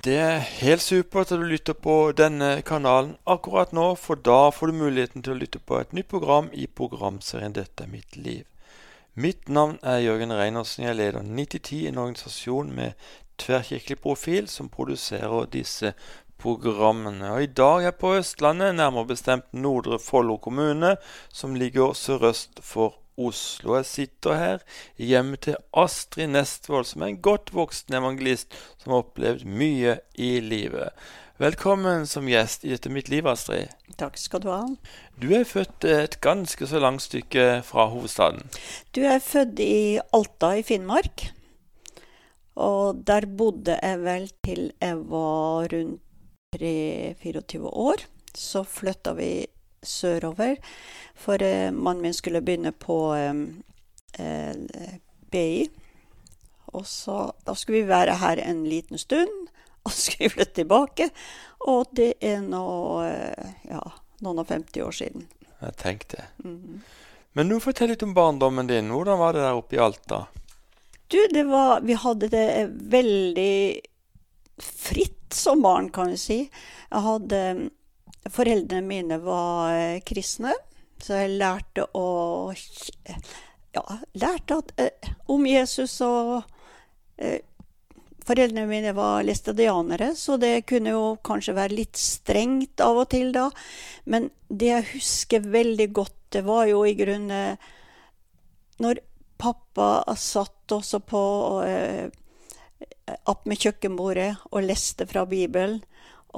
Det 0.00 0.14
er 0.16 0.38
helt 0.40 0.80
supert 0.80 1.28
at 1.28 1.42
du 1.42 1.42
lytter 1.44 1.74
på 1.76 1.94
denne 2.16 2.62
kanalen 2.64 3.18
akkurat 3.28 3.74
nå, 3.76 3.90
for 4.00 4.16
da 4.16 4.48
får 4.48 4.70
du 4.70 4.78
muligheten 4.78 5.20
til 5.20 5.34
å 5.34 5.36
lytte 5.36 5.60
på 5.60 5.76
et 5.76 5.92
nytt 5.92 6.08
program 6.08 6.48
i 6.56 6.64
programserien 6.64 7.52
'Dette 7.52 7.84
er 7.84 7.90
mitt 7.92 8.16
liv'. 8.16 8.46
Mitt 9.14 9.48
navn 9.48 9.76
er 9.82 10.00
Jørgen 10.00 10.32
Reinersen. 10.32 10.86
Jeg 10.86 10.96
leder 10.96 11.20
9010, 11.20 11.88
en 11.88 11.98
organisasjon 11.98 12.72
med 12.72 12.92
tverrkirkelig 13.36 14.00
profil 14.00 14.48
som 14.48 14.72
produserer 14.72 15.52
disse 15.52 15.92
programmene. 16.38 17.34
Og 17.34 17.42
I 17.42 17.52
dag 17.52 17.82
er 17.82 17.90
jeg 17.90 18.00
på 18.00 18.14
Østlandet, 18.16 18.74
nærmere 18.74 19.12
bestemt 19.12 19.52
Nordre 19.52 19.98
Follo 19.98 20.36
kommune, 20.36 20.96
som 21.28 21.54
ligger 21.54 21.92
sørøst 21.92 22.64
for 22.64 22.96
Oslo. 23.20 23.76
Jeg 23.78 23.88
sitter 23.88 24.38
her 24.38 24.62
hjemme 24.96 25.38
til 25.40 25.58
Astrid 25.76 26.32
Nestvold, 26.32 26.88
som 26.88 27.04
er 27.04 27.12
en 27.12 27.22
godt 27.22 27.52
voksen 27.56 27.96
evangelist 28.00 28.56
som 28.80 28.94
har 28.94 29.02
opplevd 29.04 29.44
mye 29.44 29.98
i 30.16 30.38
livet. 30.44 30.96
Velkommen 31.40 32.04
som 32.04 32.26
gjest 32.28 32.66
i 32.66 32.74
dette 32.74 32.90
mitt 32.92 33.08
liv, 33.08 33.24
Astrid. 33.28 33.70
Takk 34.00 34.18
skal 34.20 34.42
du 34.44 34.50
ha. 34.52 34.60
Du 35.20 35.30
er 35.36 35.46
født 35.48 35.86
et 35.88 36.18
ganske 36.20 36.68
så 36.68 36.80
langt 36.82 37.06
stykke 37.06 37.62
fra 37.64 37.86
hovedstaden. 37.92 38.44
Du 38.92 39.00
er 39.08 39.22
født 39.24 39.62
i 39.64 39.96
Alta 40.16 40.52
i 40.60 40.64
Finnmark. 40.66 41.30
Og 42.60 43.00
der 43.08 43.24
bodde 43.24 43.78
jeg 43.80 44.02
vel 44.04 44.28
til 44.44 44.66
jeg 44.82 45.00
var 45.08 45.70
rundt 45.72 46.02
3-24 46.56 47.72
år. 47.72 48.04
Så 48.36 48.64
flytta 48.68 49.14
vi 49.16 49.30
sørover, 49.82 50.56
for 51.14 51.42
eh, 51.42 51.70
mannen 51.72 52.02
min 52.02 52.16
skulle 52.16 52.42
begynne 52.44 52.72
på 52.72 52.98
eh, 53.14 53.34
eh 54.18 54.98
BI. 55.30 55.68
Og 56.72 56.86
så 56.86 57.32
Da 57.46 57.54
skulle 57.54 57.82
vi 57.82 57.88
være 57.88 58.14
her 58.18 58.36
en 58.36 58.64
liten 58.64 58.98
stund. 58.98 59.48
og 59.84 59.92
så 59.92 60.00
skulle 60.00 60.28
vi 60.28 60.34
flytte 60.34 60.54
tilbake. 60.54 61.10
Og 61.60 61.86
det 61.92 62.14
er 62.20 62.40
nå 62.40 62.64
eh, 63.04 63.52
ja, 63.70 63.82
noen 64.20 64.42
og 64.42 64.48
50 64.48 64.82
år 64.82 64.96
siden. 64.96 65.28
Jeg 65.60 65.76
tenkte. 65.76 66.24
Mm. 66.44 66.80
Men 67.32 67.48
nå 67.48 67.60
fortell 67.60 67.92
litt 67.92 68.02
om 68.02 68.14
barndommen 68.14 68.68
din. 68.68 68.90
Hvordan 68.90 69.18
var 69.20 69.36
det 69.36 69.44
der 69.44 69.58
oppe 69.58 69.76
i 69.76 69.82
Alta? 69.82 70.24
Du, 71.10 71.18
det 71.30 71.44
var 71.48 71.80
Vi 71.80 71.94
hadde 71.98 72.28
det 72.30 72.48
veldig 72.70 73.80
fritt 74.60 75.34
som 75.34 75.62
barn, 75.62 75.90
kan 75.90 76.10
vi 76.10 76.18
si. 76.20 76.38
Jeg 76.90 77.02
hadde 77.06 77.70
Foreldrene 78.28 78.84
mine 78.86 79.20
var 79.24 79.72
eh, 79.72 80.02
kristne, 80.04 80.52
så 81.00 81.22
jeg 81.22 81.38
lærte 81.40 81.86
å 81.96 82.52
Ja, 83.70 83.84
lærte 84.18 84.58
at, 84.58 84.72
eh, 84.82 85.12
om 85.30 85.46
Jesus 85.46 86.00
og 86.04 86.42
Foreldrene 88.26 88.66
mine 88.68 88.92
var 88.96 89.24
læstadianere, 89.24 90.12
så 90.16 90.36
det 90.40 90.66
kunne 90.68 90.92
jo 90.92 91.04
kanskje 91.24 91.54
være 91.56 91.76
litt 91.78 91.98
strengt 91.98 92.82
av 92.84 92.98
og 93.02 93.08
til 93.12 93.32
da. 93.34 93.48
Men 94.04 94.28
det 94.48 94.70
jeg 94.70 94.88
husker 94.94 95.46
veldig 95.50 95.88
godt, 95.96 96.16
det 96.30 96.44
var 96.46 96.68
jo 96.70 96.84
i 96.86 96.94
grunnen 96.94 97.56
Når 98.80 99.00
pappa 99.40 100.04
satt 100.16 100.72
også 100.72 101.00
på 101.04 101.22
eh, 101.66 102.10
med 103.48 103.60
kjøkkenbordet 103.60 104.30
og 104.50 104.66
leste 104.66 105.06
fra 105.10 105.24
Bibelen, 105.28 105.80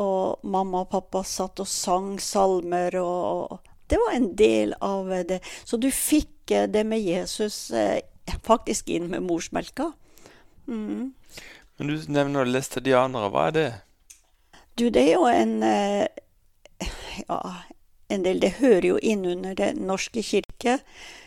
og 0.00 0.44
mamma 0.44 0.84
og 0.84 0.90
pappa 0.92 1.22
satt 1.26 1.60
og 1.62 1.68
sang 1.68 2.16
salmer 2.20 2.96
og 3.00 3.60
Det 3.92 3.98
var 4.00 4.14
en 4.16 4.30
del 4.36 4.72
av 4.80 5.10
det. 5.28 5.42
Så 5.68 5.76
du 5.76 5.90
fikk 5.92 6.50
eh, 6.50 6.64
det 6.64 6.84
med 6.88 7.02
Jesus 7.02 7.70
eh, 7.76 8.00
faktisk 8.46 8.88
inn 8.88 9.10
med 9.12 9.26
morsmelka. 9.26 9.90
Mm. 10.64 11.12
Men 11.76 11.90
du 11.90 12.06
nevner 12.08 12.48
læstadianere. 12.48 13.28
Hva 13.28 13.48
er 13.50 13.52
det? 13.56 13.66
Du, 14.80 14.88
det 14.88 15.02
er 15.02 15.12
jo 15.18 15.26
en 15.28 15.62
eh, 15.62 16.06
Ja, 17.28 17.40
en 18.08 18.24
del 18.24 18.40
Det 18.40 18.54
hører 18.62 18.86
jo 18.86 18.96
inn 19.02 19.26
under 19.28 19.54
Den 19.58 19.84
norske 19.90 20.22
kirke. 20.24 20.78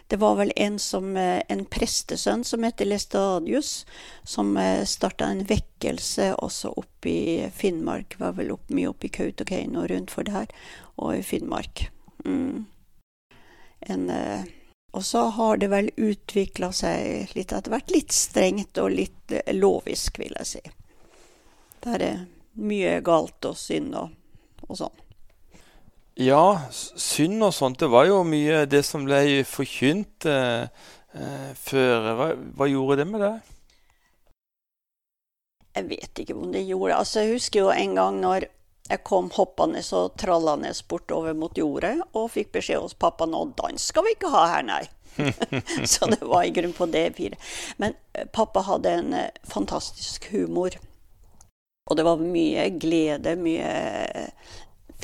Det 0.07 0.19
var 0.21 0.35
vel 0.37 0.51
en, 0.55 0.79
som, 0.79 1.15
eh, 1.17 1.41
en 1.49 1.63
prestesønn 1.65 2.43
som 2.45 2.63
heter 2.63 2.85
Lestadius, 2.85 3.85
som 4.23 4.57
eh, 4.57 4.83
starta 4.85 5.31
en 5.31 5.41
vekkelse 5.49 6.33
også 6.45 6.75
oppe 6.77 7.09
i 7.09 7.49
Finnmark. 7.53 8.19
Var 8.21 8.37
vel 8.37 8.53
opp, 8.53 8.69
mye 8.69 8.91
oppe 8.91 9.09
i 9.09 9.15
Kautokeino 9.15 9.81
og 9.81 9.89
rundt 9.89 10.13
for 10.13 10.27
der, 10.27 10.51
og 11.01 11.17
i 11.17 11.25
Finnmark. 11.25 11.87
Mm. 12.25 12.67
En 13.85 14.09
og 14.95 15.05
så 15.05 15.19
har 15.19 15.57
det 15.57 15.67
vel 15.67 15.89
utvikla 15.95 16.69
seg 16.71 17.33
litt 17.35 17.51
etter 17.51 17.73
hvert. 17.73 17.91
Litt 17.91 18.13
strengt 18.15 18.79
og 18.79 18.93
litt 18.95 19.33
eh, 19.35 19.51
lovisk, 19.51 20.21
vil 20.21 20.31
jeg 20.39 20.47
si. 20.47 20.61
Der 21.83 22.03
er 22.05 22.21
mye 22.55 23.01
galt 23.03 23.43
og 23.43 23.57
synd 23.59 23.91
og, 23.99 24.13
og 24.69 24.79
sånn. 24.79 25.01
Ja, 26.15 26.61
synd 26.71 27.43
og 27.43 27.51
sånt. 27.53 27.81
Det 27.81 27.89
var 27.91 28.07
jo 28.07 28.21
mye 28.23 28.63
det 28.71 28.85
som 28.87 29.03
ble 29.03 29.43
forkynt 29.43 30.27
eh, 30.31 30.63
eh, 31.11 31.49
før. 31.59 32.11
Hva, 32.15 32.27
hva, 32.55 32.67
gjorde 32.71 33.01
det 33.01 33.07
med 33.09 33.23
det? 33.25 33.33
Jeg 35.75 35.89
vet 35.89 36.21
ikke 36.23 36.37
om 36.39 36.53
det 36.53 36.61
gjorde 36.63 36.95
Altså, 36.95 37.25
Jeg 37.25 37.35
husker 37.35 37.65
jo 37.65 37.71
en 37.73 37.97
gang 37.97 38.21
når 38.23 38.47
jeg 38.85 39.01
kom 39.03 39.27
hoppende 39.33 39.81
og 39.97 40.13
trallende 40.21 40.71
bortover 40.87 41.35
mot 41.35 41.57
jordet 41.57 41.97
og 42.13 42.29
fikk 42.31 42.53
beskjed 42.53 42.83
hos 42.83 42.93
pappa 42.93 43.25
nå 43.25 43.41
dans 43.57 43.81
skal 43.81 44.05
vi 44.05 44.13
ikke 44.13 44.29
ha 44.29 44.43
her, 44.53 44.67
nei. 44.67 44.83
så 45.91 46.07
det 46.11 46.21
var 46.21 46.43
i 46.45 46.51
grunnen 46.53 46.75
på 46.75 46.87
det 46.91 47.09
fire. 47.19 47.35
Men 47.81 47.95
eh, 48.13 48.23
pappa 48.31 48.63
hadde 48.69 48.99
en 49.01 49.17
eh, 49.19 49.31
fantastisk 49.51 50.31
humor. 50.31 50.79
Og 51.85 51.99
det 51.99 52.05
var 52.07 52.23
mye 52.23 52.69
glede, 52.81 53.35
mye 53.37 53.73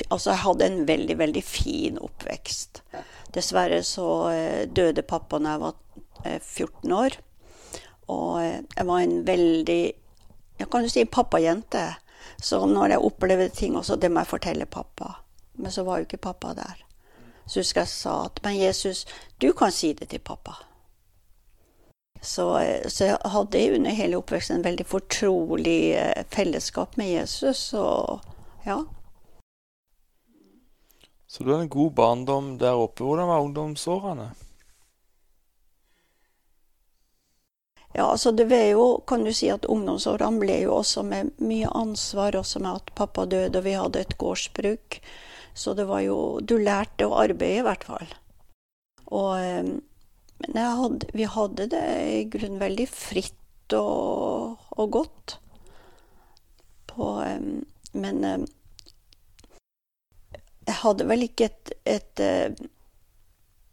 Altså, 0.08 0.30
jeg 0.30 0.42
hadde 0.44 0.66
en 0.66 0.86
veldig, 0.88 1.18
veldig 1.18 1.42
fin 1.44 1.98
oppvekst. 2.00 2.82
Dessverre 3.34 3.82
så 3.86 4.08
eh, 4.32 4.62
døde 4.68 5.04
pappa 5.06 5.40
da 5.40 5.56
jeg 5.56 5.62
var 5.62 5.78
14 6.38 6.92
år. 6.96 7.18
Og 8.12 8.42
jeg 8.42 8.86
var 8.86 9.00
en 9.00 9.26
veldig 9.26 9.82
Jeg 10.58 10.68
kan 10.70 10.84
jo 10.84 10.88
si 10.92 11.04
pappajente. 11.04 11.82
Så 12.42 12.66
når 12.66 12.94
jeg 12.94 13.04
opplevde 13.06 13.48
ting 13.48 13.76
også, 13.76 13.96
det 13.96 14.10
må 14.12 14.20
jeg 14.22 14.30
fortelle 14.30 14.66
pappa. 14.66 15.14
Men 15.54 15.70
så 15.70 15.82
var 15.82 15.98
jo 15.98 16.06
ikke 16.06 16.16
pappa 16.16 16.54
der. 16.54 16.84
Så 17.46 17.60
husker 17.60 17.80
jeg 17.80 17.88
sa 17.88 18.24
at 18.26 18.40
Men 18.44 18.58
Jesus, 18.58 19.06
du 19.40 19.52
kan 19.52 19.72
si 19.72 19.92
det 19.92 20.08
til 20.08 20.18
pappa. 20.18 20.54
Så, 22.22 22.46
så 22.88 23.04
jeg 23.04 23.18
hadde 23.24 23.74
under 23.74 23.90
hele 23.90 24.16
oppveksten 24.16 24.56
en 24.56 24.64
veldig 24.64 24.86
fortrolig 24.86 25.94
eh, 25.98 26.24
fellesskap 26.30 26.96
med 26.96 27.10
Jesus. 27.10 27.72
Og 27.74 28.20
ja. 28.66 28.78
Så 31.32 31.44
du 31.44 31.52
har 31.52 31.62
en 31.62 31.68
god 31.68 31.94
barndom 31.96 32.48
der 32.60 32.76
oppe. 32.76 33.06
Hvordan 33.06 33.30
var 33.30 33.40
ungdomsårene? 33.40 34.26
Ja, 37.94 38.10
altså 38.10 38.34
det 38.36 38.50
var 38.50 38.66
jo, 38.68 38.84
kan 39.08 39.24
du 39.24 39.32
si 39.32 39.48
at 39.52 39.64
Ungdomsårene 39.64 40.40
ble 40.42 40.58
jo 40.66 40.74
også 40.82 41.06
med 41.08 41.32
mye 41.40 41.72
ansvar, 41.72 42.36
også 42.36 42.60
med 42.60 42.82
at 42.82 42.92
pappa 43.00 43.24
døde 43.24 43.62
og 43.62 43.64
vi 43.64 43.74
hadde 43.80 44.04
et 44.04 44.14
gårdsbruk. 44.20 45.00
Så 45.56 45.72
det 45.76 45.88
var 45.88 46.04
jo 46.04 46.20
Du 46.44 46.58
lærte 46.60 47.08
å 47.08 47.16
arbeide, 47.24 47.64
i 47.64 47.66
hvert 47.66 47.88
fall. 47.88 48.14
Og 49.08 49.32
eh, 49.40 49.74
Men 50.42 50.64
hadde, 50.76 51.12
vi 51.16 51.32
hadde 51.40 51.70
det 51.72 51.84
i 52.12 52.24
grunnen 52.28 52.60
veldig 52.60 52.90
fritt 52.92 53.72
og, 53.72 54.60
og 54.76 54.96
godt. 55.00 55.38
På, 56.92 57.14
eh, 57.24 57.40
men 57.96 58.24
eh, 58.24 58.50
jeg 60.72 60.80
hadde 60.80 61.06
vel 61.10 61.26
ikke 61.26 61.50
et, 61.50 61.72
et 61.84 62.22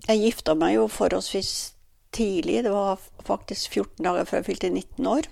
Jeg 0.07 0.21
gifta 0.23 0.55
meg 0.57 0.75
jo 0.75 0.87
forholdsvis 0.91 1.73
tidlig. 2.15 2.63
Det 2.65 2.71
var 2.73 2.99
faktisk 3.25 3.71
14 3.71 4.03
dager 4.03 4.25
før 4.25 4.39
jeg 4.39 4.47
fylte 4.49 4.69
19 4.69 5.07
år. 5.07 5.29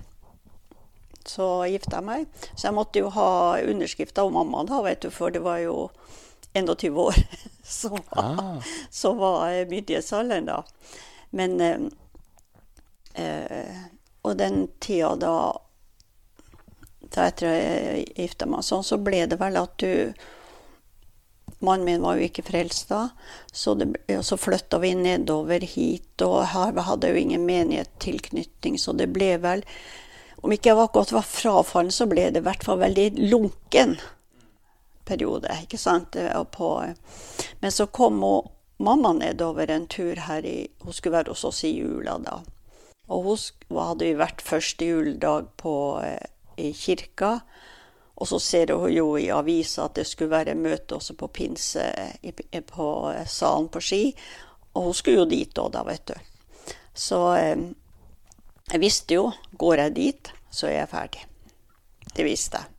Så 1.27 1.47
gifta 1.67 1.99
jeg 1.99 2.07
meg. 2.07 2.27
Så 2.53 2.69
jeg 2.69 2.77
måtte 2.77 3.03
jo 3.03 3.11
ha 3.15 3.29
underskrift 3.67 4.19
av 4.21 4.31
mamma 4.31 4.63
da, 4.67 4.81
vet 4.85 5.03
du, 5.03 5.09
for 5.11 5.33
det 5.33 5.43
var 5.43 5.59
jo 5.63 5.89
21 6.53 6.99
år 7.03 7.17
som 7.63 7.97
var, 7.97 8.23
ah. 8.23 8.73
som 8.89 9.17
var 9.19 9.65
myndighetsalderen 9.69 10.47
da. 10.47 10.61
Men 11.35 11.61
eh, 11.61 11.87
eh, 13.13 13.85
Og 14.21 14.37
den 14.37 14.67
tida 14.79 15.15
da 15.15 15.35
da 17.07 17.27
etter 17.29 17.47
jeg 17.47 18.07
gifta 18.17 18.47
meg 18.49 18.65
sånn, 18.67 18.83
så 18.83 18.97
ble 18.99 19.21
det 19.31 19.37
vel 19.39 19.55
at 19.59 19.77
du 19.79 20.11
Mannen 21.59 21.85
min 21.85 22.03
var 22.03 22.17
jo 22.17 22.27
ikke 22.27 22.45
frelst 22.45 22.91
da, 22.91 23.07
så, 23.51 23.73
det, 23.73 23.95
så 24.21 24.37
flytta 24.37 24.77
vi 24.83 24.91
nedover 24.97 25.63
hit. 25.65 26.21
Og 26.21 26.43
her 26.53 26.77
hadde 26.89 27.09
jo 27.09 27.21
ingen 27.21 27.47
menighetstilknytning, 27.47 28.77
så 28.77 28.93
det 28.97 29.09
ble 29.13 29.35
vel 29.43 29.65
Om 30.45 30.53
ikke 30.53 30.69
jeg 30.69 30.77
akkurat 30.77 31.11
var 31.15 31.25
frafallen, 31.25 31.89
så 31.91 32.05
ble 32.05 32.27
det 32.29 32.43
i 32.43 32.45
hvert 32.45 32.61
fall 32.63 32.77
veldig 32.77 33.07
lunken 33.31 33.95
periode. 35.07 35.49
ikke 35.63 35.79
sant? 35.81 36.15
På, 36.53 36.67
men 37.59 37.73
så 37.73 37.87
kom 37.89 38.21
hun, 38.21 38.51
mamma 38.77 39.15
nedover 39.17 39.71
en 39.73 39.87
tur 39.89 40.21
her 40.27 40.45
i 40.45 40.67
Hun 40.83 40.93
skulle 40.93 41.17
være 41.17 41.33
hos 41.33 41.43
oss 41.47 41.63
i 41.65 41.73
jula 41.73 42.19
da. 42.21 42.41
Og 43.07 43.23
hun 43.25 43.79
hadde 43.79 44.05
vi 44.05 44.19
vært 44.19 44.43
første 44.43 44.85
juledag 44.85 45.49
på, 45.57 45.73
eh, 46.03 46.27
i 46.57 46.73
kirka. 46.75 47.39
Og 48.17 48.27
så 48.27 48.39
ser 48.41 48.73
hun 48.73 48.91
jo 48.91 49.11
i 49.17 49.29
avisa 49.29 49.85
at 49.85 49.99
det 49.99 50.07
skulle 50.09 50.33
være 50.33 50.57
møte 50.57 50.97
også 50.97 51.13
på 51.17 51.29
pinse 51.29 51.83
på 52.71 52.87
salen 53.29 53.67
på 53.69 53.81
Ski. 53.81 54.01
Og 54.73 54.89
hun 54.89 54.97
skulle 54.97 55.21
jo 55.21 55.29
dit 55.29 55.61
òg, 55.61 55.69
da, 55.73 55.83
vet 55.85 56.09
du. 56.09 56.15
Så 56.97 57.19
eh, 57.37 57.67
jeg 58.71 58.81
visste 58.81 59.19
jo 59.19 59.29
går 59.57 59.83
jeg 59.83 59.93
dit, 59.95 60.31
så 60.49 60.67
er 60.69 60.79
jeg 60.79 60.91
ferdig. 60.93 61.27
Det 62.15 62.25
visste 62.25 62.63
jeg. 62.63 62.73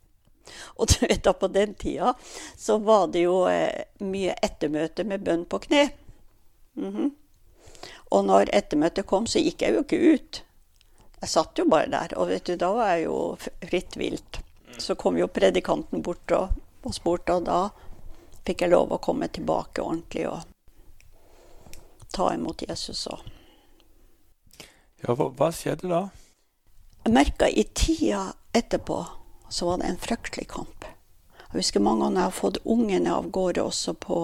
Og 0.79 0.91
du 0.91 1.05
vet 1.05 1.23
da, 1.23 1.33
på 1.33 1.47
den 1.51 1.73
tida 1.79 2.13
så 2.57 2.77
var 2.83 3.07
det 3.13 3.23
jo 3.23 3.45
eh, 3.47 3.87
mye 4.03 4.35
ettermøte 4.43 5.07
med 5.07 5.23
bønn 5.23 5.45
på 5.45 5.59
kne. 5.63 5.89
Mm 6.75 6.91
-hmm. 6.95 7.09
Og 8.11 8.25
når 8.25 8.49
ettermøtet 8.53 9.05
kom, 9.05 9.27
så 9.27 9.39
gikk 9.39 9.61
jeg 9.61 9.73
jo 9.73 9.79
ikke 9.79 10.13
ut. 10.13 10.43
Jeg 11.21 11.29
satt 11.29 11.59
jo 11.59 11.65
bare 11.65 11.89
der. 11.91 12.17
Og 12.17 12.27
vet 12.27 12.45
du, 12.45 12.55
da 12.55 12.71
var 12.73 12.93
jeg 12.95 13.05
jo 13.05 13.37
fritt 13.69 13.97
vilt. 13.97 14.39
Så 14.79 14.95
kom 14.95 15.17
jo 15.19 15.27
predikanten 15.27 16.01
bort 16.01 16.31
og, 16.31 16.55
og 16.83 16.95
spurte, 16.95 17.35
og 17.35 17.45
da 17.49 17.69
fikk 18.47 18.63
jeg 18.63 18.73
lov 18.73 18.93
å 18.95 19.01
komme 19.03 19.27
tilbake 19.27 19.83
ordentlig 19.83 20.25
og 20.29 20.47
ta 22.15 22.31
imot 22.33 22.63
Jesus 22.67 23.05
Og. 23.11 23.19
Ja, 25.03 25.13
hva, 25.15 25.29
hva, 25.29 25.51
skjedde 25.55 25.87
da? 25.87 26.01
Jeg 27.05 27.15
merka 27.15 27.47
i 27.47 27.63
tida 27.63 28.33
etterpå 28.55 29.03
så 29.49 29.69
var 29.69 29.79
det 29.79 29.87
en 29.89 30.01
fryktelig 30.01 30.49
kamp. 30.51 30.85
Jeg 31.49 31.61
husker 31.61 31.81
mange 31.81 32.03
ganger 32.03 32.19
jeg 32.19 32.27
har 32.27 32.35
fått 32.37 32.59
ungene 32.65 33.13
av 33.15 33.29
gårde 33.33 33.63
også 33.63 33.95
på, 33.97 34.19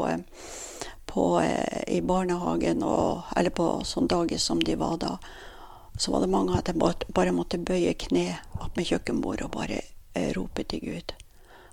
på, 1.09 1.23
eh, 1.41 1.81
i 1.95 2.01
barnehagen, 2.05 2.83
og, 2.83 3.23
eller 3.37 3.55
på 3.55 3.69
sånne 3.87 4.11
dager 4.11 4.41
som 4.41 4.61
de 4.61 4.75
var 4.77 4.99
da. 5.01 5.15
Så 5.97 6.11
var 6.11 6.21
det 6.21 6.29
mange 6.33 6.57
at 6.59 6.69
jeg 6.69 6.77
bare 7.15 7.33
måtte 7.33 7.57
bøye 7.57 7.95
kne 7.97 8.27
opp 8.59 8.75
med 8.75 8.91
kjøkkenbordet 8.91 9.47
og 9.47 9.55
bare 9.55 9.79
eh, 9.79 9.94
rope 10.35 10.63
til 10.63 10.83
Gud. 10.85 11.15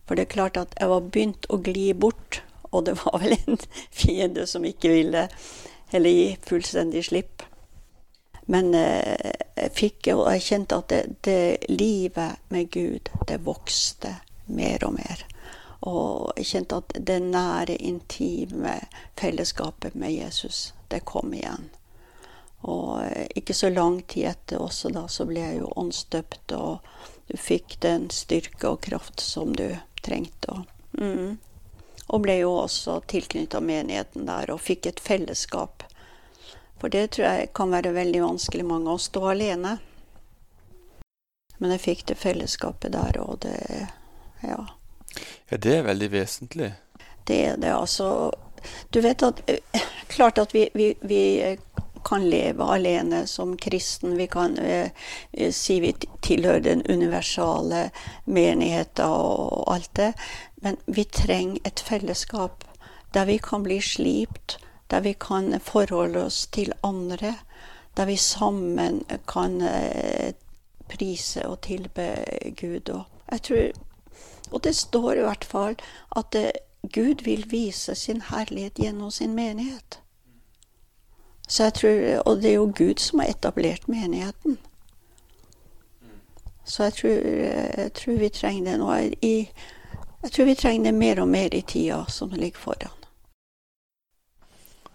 For 0.07 0.19
det 0.19 0.27
er 0.27 0.35
klart 0.35 0.59
at 0.61 0.75
jeg 0.81 0.91
var 0.91 1.07
begynt 1.09 1.47
å 1.49 1.61
gli 1.63 1.93
bort, 1.95 2.43
og 2.73 2.87
det 2.89 2.97
var 3.05 3.21
vel 3.23 3.37
en 3.37 3.61
fiende 4.03 4.47
som 4.51 4.67
ikke 4.67 4.93
ville 4.93 5.29
heller 5.93 6.17
gi 6.17 6.29
fullstendig 6.49 7.05
slipp. 7.07 7.45
Men 8.51 8.75
eh, 8.75 9.33
jeg 9.57 9.75
fikk 9.77 10.09
og 10.17 10.27
jeg 10.35 10.47
kjente 10.49 10.79
at 10.81 10.91
det, 10.91 11.03
det, 11.25 11.71
livet 11.71 12.41
med 12.51 12.71
Gud, 12.75 13.13
det 13.29 13.39
vokste 13.47 14.17
mer 14.51 14.83
og 14.87 14.97
mer. 14.99 15.23
Og 15.87 16.33
jeg 16.39 16.49
kjente 16.51 16.81
at 16.83 16.97
det 16.99 17.21
nære, 17.23 17.77
intime 17.79 18.81
fellesskapet 19.19 19.95
med 19.95 20.13
Jesus, 20.15 20.73
det 20.91 21.05
kom 21.07 21.35
igjen. 21.35 21.71
Og 22.63 23.03
eh, 23.05 23.27
ikke 23.39 23.55
så 23.55 23.71
lang 23.71 24.03
tid 24.07 24.33
etter 24.35 24.63
også 24.63 24.91
da, 24.95 25.07
så 25.09 25.27
ble 25.27 25.43
jeg 25.43 25.63
jo 25.63 25.73
åndsdøpt, 25.77 26.55
og 26.59 26.83
du 27.33 27.39
fikk 27.41 27.79
den 27.81 28.11
styrke 28.13 28.75
og 28.75 28.83
kraft 28.85 29.21
som 29.25 29.57
du 29.57 29.71
trengte. 30.05 30.63
Mm. 30.93 31.39
og 32.13 32.21
ble 32.21 32.35
jo 32.43 32.51
også 32.61 32.99
tilknytta 33.09 33.63
menigheten 33.65 34.27
der, 34.29 34.51
og 34.53 34.61
fikk 34.61 34.91
et 34.91 35.01
fellesskap 35.01 35.87
for 36.83 36.89
det 36.89 37.11
tror 37.15 37.29
jeg 37.29 37.51
kan 37.55 37.71
være 37.71 37.93
veldig 37.95 38.21
vanskelig 38.25 38.65
mange 38.67 38.91
å 38.91 38.99
stå 38.99 39.21
alene. 39.31 39.77
Men 41.63 41.75
jeg 41.77 41.83
fikk 41.85 42.01
det 42.09 42.17
fellesskapet 42.19 42.91
der, 42.97 43.21
og 43.23 43.39
det 43.47 43.87
Ja. 44.43 44.65
Ja, 45.49 45.57
det 45.57 45.77
er 45.77 45.85
veldig 45.87 46.09
vesentlig. 46.11 46.73
Det 47.25 47.39
er 47.47 47.57
det, 47.57 47.71
altså. 47.71 48.33
Du 48.91 49.01
vet 49.01 49.23
at 49.23 49.43
eh, 49.47 49.85
Klart 50.09 50.39
at 50.39 50.55
vi, 50.55 50.69
vi, 50.75 50.95
vi 51.01 51.21
kan 52.05 52.25
leve 52.31 52.65
alene 52.65 53.27
som 53.27 53.57
kristen. 53.57 54.17
Vi 54.17 54.27
kan 54.27 54.59
eh, 54.59 54.91
eh 55.33 55.53
si 55.53 55.81
vi 55.81 55.95
tilhører 56.23 56.61
den 56.61 56.83
universale 56.89 57.91
menigheten 58.25 59.07
og 59.07 59.73
alt 59.75 59.95
det. 59.97 60.13
Men 60.63 60.77
vi 60.87 61.05
trenger 61.05 61.61
et 61.65 61.81
fellesskap 61.81 62.65
der 63.15 63.25
vi 63.25 63.39
kan 63.39 63.63
bli 63.63 63.81
slipt 63.81 64.59
der 64.93 65.01
vi 65.01 65.13
kan 65.13 65.61
forholde 65.61 66.25
oss 66.27 66.47
til 66.47 66.73
andre. 66.83 67.35
Der 67.97 68.05
vi 68.05 68.17
sammen 68.17 69.05
kan 69.29 69.61
eh, 69.61 70.35
prise 70.89 71.47
og 71.49 71.61
tilbe 71.61 72.25
Gud. 72.61 72.89
Og, 72.89 73.05
jeg 73.31 73.43
tror, 73.43 73.71
og 74.51 74.65
det 74.65 74.77
står 74.77 75.13
i 75.13 75.25
hvert 75.25 75.45
fall 75.45 75.77
at 76.17 76.37
Gud 76.93 77.25
vil 77.25 77.47
vise 77.51 77.95
sin 77.95 78.21
herlighet 78.29 78.75
gjennom 78.75 79.11
sin 79.11 79.35
menighet. 79.35 80.01
Så 81.53 81.63
jeg 81.69 81.75
tror, 81.75 82.23
Og 82.27 82.43
det 82.43 82.51
er 82.51 82.55
jo 82.55 82.73
Gud 82.77 82.99
som 82.99 83.19
har 83.19 83.29
etablert 83.29 83.89
menigheten. 83.89 84.59
Så 86.65 86.83
jeg 86.83 86.93
tror, 86.93 87.11
jeg 87.11 87.93
tror 87.93 88.15
vi 88.19 88.29
trenger 88.29 88.71
det 88.71 88.79
nå. 88.81 88.93
Jeg 90.23 90.31
tror 90.33 90.45
vi 90.45 90.55
trenger 90.55 90.85
det 90.85 90.95
mer 90.95 91.21
og 91.21 91.29
mer 91.29 91.55
i 91.55 91.61
tida 91.61 92.05
som 92.09 92.31
ligger 92.31 92.59
foran. 92.59 93.05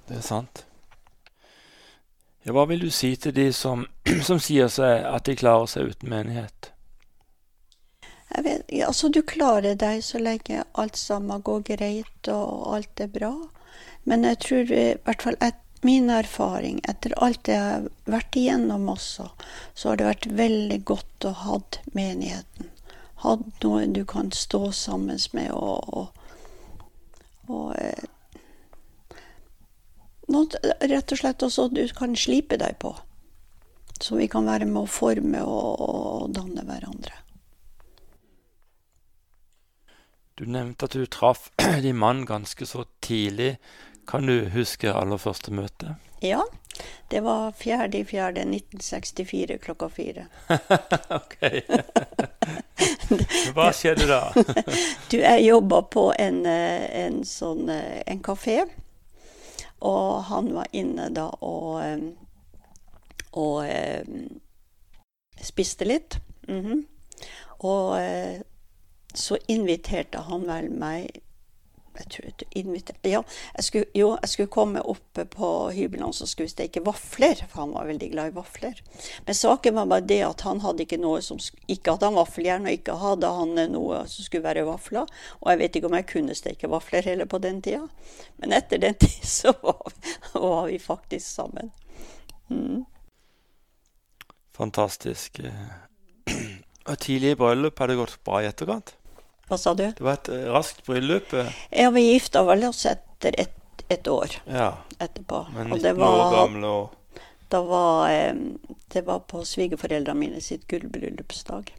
Det 0.08 0.18
er 0.18 0.22
sant. 0.22 0.66
Ja, 2.46 2.56
hva 2.56 2.66
vil 2.66 2.82
du 2.82 2.90
si 2.90 3.16
til 3.16 3.36
de 3.36 3.54
som, 3.54 3.86
som 4.28 4.40
sier 4.40 4.68
seg 4.68 5.06
at 5.06 5.30
de 5.30 5.36
klarer 5.36 5.70
seg 5.70 5.92
uten 5.92 6.10
menighet? 6.10 6.72
Jeg 8.34 8.44
vet, 8.44 8.66
altså 8.88 9.14
Du 9.14 9.22
klarer 9.22 9.76
deg 9.76 10.02
så 10.04 10.18
lenge 10.18 10.64
alt 10.74 10.98
sammen 10.98 11.42
går 11.42 11.62
greit 11.70 12.34
og 12.34 12.74
alt 12.74 13.00
er 13.00 13.14
bra. 13.14 13.36
Men 14.10 14.26
jeg 14.26 14.40
tror 14.40 14.74
i 14.74 14.96
hvert 15.04 15.22
fall 15.22 15.38
et, 15.44 15.62
min 15.88 16.10
erfaring 16.12 16.82
etter 16.92 17.16
alt 17.24 17.48
jeg 17.48 17.64
har 17.64 17.88
vært 18.10 18.36
igjennom 18.40 18.90
også, 18.92 19.30
så 19.74 19.90
har 19.90 20.00
det 20.00 20.10
vært 20.10 20.28
veldig 20.40 20.80
godt 20.92 21.28
å 21.30 21.34
ha 21.44 21.60
menigheten. 21.98 22.74
Hatt 23.24 23.64
noe 23.66 23.88
du 23.90 24.04
kan 24.06 24.30
stå 24.36 24.68
sammen 24.76 25.20
med 25.34 25.50
og, 25.56 25.88
og, 25.90 26.08
og 27.50 27.72
eh, 27.80 28.06
noe 30.28 30.74
rett 30.92 31.14
og 31.16 31.22
slett 31.22 31.46
også 31.48 31.70
du 31.74 31.86
kan 31.98 32.16
slipe 32.20 32.60
deg 32.60 32.78
på. 32.84 32.94
Så 33.98 34.20
vi 34.20 34.28
kan 34.30 34.46
være 34.46 34.68
med 34.70 34.84
å 34.84 34.92
forme 34.92 35.42
og, 35.42 35.82
og 35.82 36.36
danne 36.36 36.68
hverandre. 36.68 37.16
Du 40.38 40.46
nevnte 40.46 40.86
at 40.86 40.94
du 40.94 41.08
traff 41.10 41.50
din 41.86 41.98
mann 41.98 42.26
ganske 42.30 42.66
så 42.70 42.86
tidlig. 43.02 43.56
Kan 44.08 44.26
du 44.26 44.50
huske 44.54 44.94
aller 44.94 45.18
første 45.20 45.52
møte? 45.52 45.96
Ja. 46.24 46.44
Det 47.10 47.20
var 47.26 47.52
4.4.1964 47.52 49.58
klokka 49.58 49.90
fire. 49.90 50.28
ok. 51.20 51.38
Hva 53.56 53.72
skjedde 53.74 54.06
da? 54.10 54.22
du, 55.12 55.18
jeg 55.18 55.46
jobba 55.48 55.82
på 55.92 56.12
en, 56.20 56.46
eh, 56.46 56.86
en 57.06 57.24
sånn 57.26 57.70
eh, 57.74 58.04
en 58.06 58.22
kafé 58.24 58.62
og 59.80 60.24
han 60.30 60.54
var 60.56 60.68
inne 60.74 61.10
da 61.14 61.28
og, 61.46 61.82
og 63.38 63.66
spiste 65.42 65.86
litt. 65.86 66.18
Mm 66.48 66.66
-hmm. 66.66 66.84
Og 67.60 68.02
eh, 68.02 68.42
så 69.14 69.38
inviterte 69.48 70.18
han 70.18 70.48
vel 70.48 70.70
meg 70.70 71.22
jeg 71.98 72.10
tror 72.14 72.46
inviter, 72.60 72.98
ja, 73.08 73.22
jeg 73.56 73.66
skulle, 73.66 73.90
jo, 73.98 74.10
jeg 74.22 74.32
skulle 74.32 74.52
komme 74.54 74.82
opp 74.82 75.22
på 75.34 75.50
hybelen 75.74 76.08
og 76.08 76.18
skulle 76.18 76.52
steke 76.52 76.84
vafler, 76.86 77.40
for 77.48 77.64
han 77.64 77.74
var 77.76 77.90
veldig 77.90 78.10
glad 78.12 78.32
i 78.32 78.36
vafler. 78.36 78.82
Men 79.26 79.38
saken 79.38 79.78
var 79.80 79.90
bare 79.92 80.06
det 80.10 80.20
at 80.26 80.44
han 80.48 80.62
hadde 80.66 80.86
ikke 80.86 81.02
noe 81.02 81.22
som 81.26 81.40
Ikke 81.68 81.94
hadde 81.94 82.08
han 82.10 82.18
vaffeljern, 82.18 82.68
og 82.68 82.76
ikke 82.78 82.98
hadde 83.02 83.32
han 83.40 83.56
noe 83.72 84.04
som 84.10 84.26
skulle 84.26 84.46
være 84.46 84.66
vafler. 84.68 85.10
Og 85.42 85.50
jeg 85.52 85.62
vet 85.62 85.80
ikke 85.80 85.90
om 85.90 85.98
jeg 85.98 86.10
kunne 86.12 86.38
steke 86.38 86.70
vafler 86.72 87.06
heller 87.06 87.30
på 87.30 87.40
den 87.44 87.62
tida. 87.62 87.88
Men 88.42 88.56
etter 88.58 88.82
den 88.82 88.98
tid 89.04 89.26
så 89.26 89.54
var 89.62 89.82
vi, 89.90 90.14
var 90.34 90.68
vi 90.70 90.80
faktisk 90.82 91.28
sammen. 91.28 91.74
Mm. 92.50 92.86
Fantastisk. 94.58 95.42
Og 96.88 97.00
tidlig 97.04 97.36
i 97.36 97.40
bryllup 97.40 97.80
har 97.80 97.92
det 97.92 98.00
gått 98.00 98.20
bra 98.24 98.42
i 98.42 98.48
etterkant? 98.48 98.96
Hva 99.48 99.58
sa 99.60 99.74
du? 99.78 99.86
Det 99.96 100.04
var 100.04 100.20
et 100.20 100.30
uh, 100.34 100.44
raskt 100.56 100.84
bryllup. 100.88 101.34
Uh. 101.34 101.50
Ja, 101.72 101.90
vi 101.96 102.06
gifta 102.12 102.44
vel 102.48 102.68
oss 102.68 102.86
etter 102.90 103.36
et, 103.40 103.84
et 103.88 104.08
år 104.12 104.40
ja. 104.46 104.74
etterpå. 105.00 105.46
Men 105.56 105.72
19 105.72 106.00
var, 106.00 106.22
år 106.22 106.36
gamle 106.36 106.76
og 106.82 106.94
da 107.48 107.62
var, 107.64 108.12
Det 108.92 109.02
var 109.08 109.22
på 109.24 109.40
svigerforeldrene 109.48 110.20
mine 110.20 110.42
sitt 110.44 110.66
gullbryllupsdag. 110.68 111.72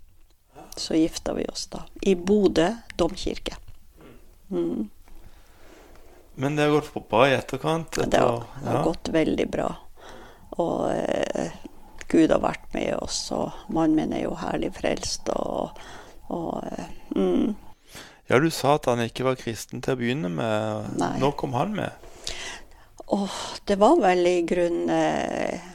Så 0.77 0.95
gifta 0.95 1.35
vi 1.35 1.45
oss 1.45 1.67
da. 1.67 1.83
I 2.01 2.15
Bodø 2.15 2.71
domkirke. 2.97 3.57
Mm. 4.51 4.89
Men 6.35 6.57
det 6.57 6.63
har 6.63 6.71
gått 6.71 7.09
bra 7.09 7.29
i 7.29 7.35
etterkant? 7.35 7.99
Etter, 7.99 8.11
det 8.11 8.19
har, 8.19 8.45
det 8.63 8.69
har 8.69 8.77
ja. 8.79 8.83
gått 8.85 9.09
veldig 9.09 9.49
bra. 9.51 9.69
Og 10.51 10.91
eh, 10.93 11.57
Gud 12.09 12.31
har 12.31 12.41
vært 12.41 12.69
med 12.75 12.95
oss, 12.97 13.19
og 13.35 13.75
mannen 13.75 13.99
min 13.99 14.15
er 14.15 14.23
jo 14.25 14.37
herlig 14.39 14.71
frelst. 14.79 15.29
og 15.35 15.75
og, 16.29 16.65
mm. 17.17 17.57
Ja, 18.29 18.39
du 18.39 18.51
sa 18.53 18.75
at 18.77 18.85
han 18.91 19.01
ikke 19.01 19.25
var 19.25 19.39
kristen 19.41 19.81
til 19.85 19.95
å 19.95 20.01
begynne 20.01 20.29
med. 20.29 20.91
Nei. 21.01 21.15
Når 21.23 21.33
kom 21.41 21.55
han 21.57 21.73
med? 21.77 22.09
Åh, 23.09 23.39
det 23.65 23.79
var 23.81 23.97
vel 24.03 24.27
i 24.29 24.43
grunnen 24.45 24.91
eh, 24.93 25.71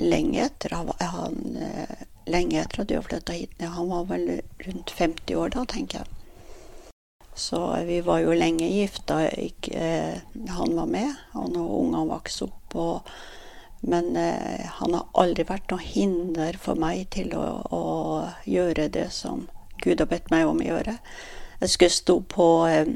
lenge 0.00 0.46
etter 0.46 0.72
han, 0.78 1.36
eh, 1.60 2.06
lenge 2.32 2.62
etter 2.62 2.80
at 2.80 2.88
du 2.88 2.96
har 2.96 3.04
flytta 3.04 3.36
hit. 3.36 3.60
Han 3.60 3.92
var 3.92 4.08
vel 4.08 4.40
rundt 4.64 4.94
50 4.96 5.36
år 5.36 5.52
da, 5.52 5.66
tenker 5.68 6.00
jeg. 6.00 6.18
Så 7.34 7.60
vi 7.84 8.00
var 8.00 8.24
jo 8.24 8.32
lenge 8.36 8.68
gifta. 8.68 9.20
eh, 9.28 10.16
han 10.48 10.74
var 10.76 10.86
med, 10.86 11.14
og 11.34 11.52
når 11.52 11.76
ungene 11.82 12.08
vokste 12.08 12.48
opp. 12.48 12.76
Og, 12.80 13.12
men 13.82 14.16
eh, 14.16 14.66
han 14.78 14.94
har 14.94 15.08
aldri 15.18 15.46
vært 15.48 15.72
noe 15.72 15.82
hinder 15.82 16.58
for 16.62 16.78
meg 16.78 17.08
til 17.14 17.32
å, 17.34 17.46
å, 17.74 17.84
gjøre 18.46 18.86
det 18.94 19.08
som 19.14 19.48
Gud 19.82 19.98
har 19.98 20.10
bedt 20.10 20.30
meg 20.30 20.46
om 20.46 20.62
å 20.62 20.68
gjøre. 20.68 20.98
Jeg 21.62 21.72
skulle 21.74 21.96
stå 21.96 22.16
på 22.30 22.46
eh, 22.70 22.92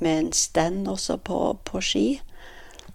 med 0.00 0.18
en 0.18 0.32
stand 0.36 0.88
også 0.92 1.16
på, 1.24 1.38
på 1.64 1.80
ski. 1.84 2.04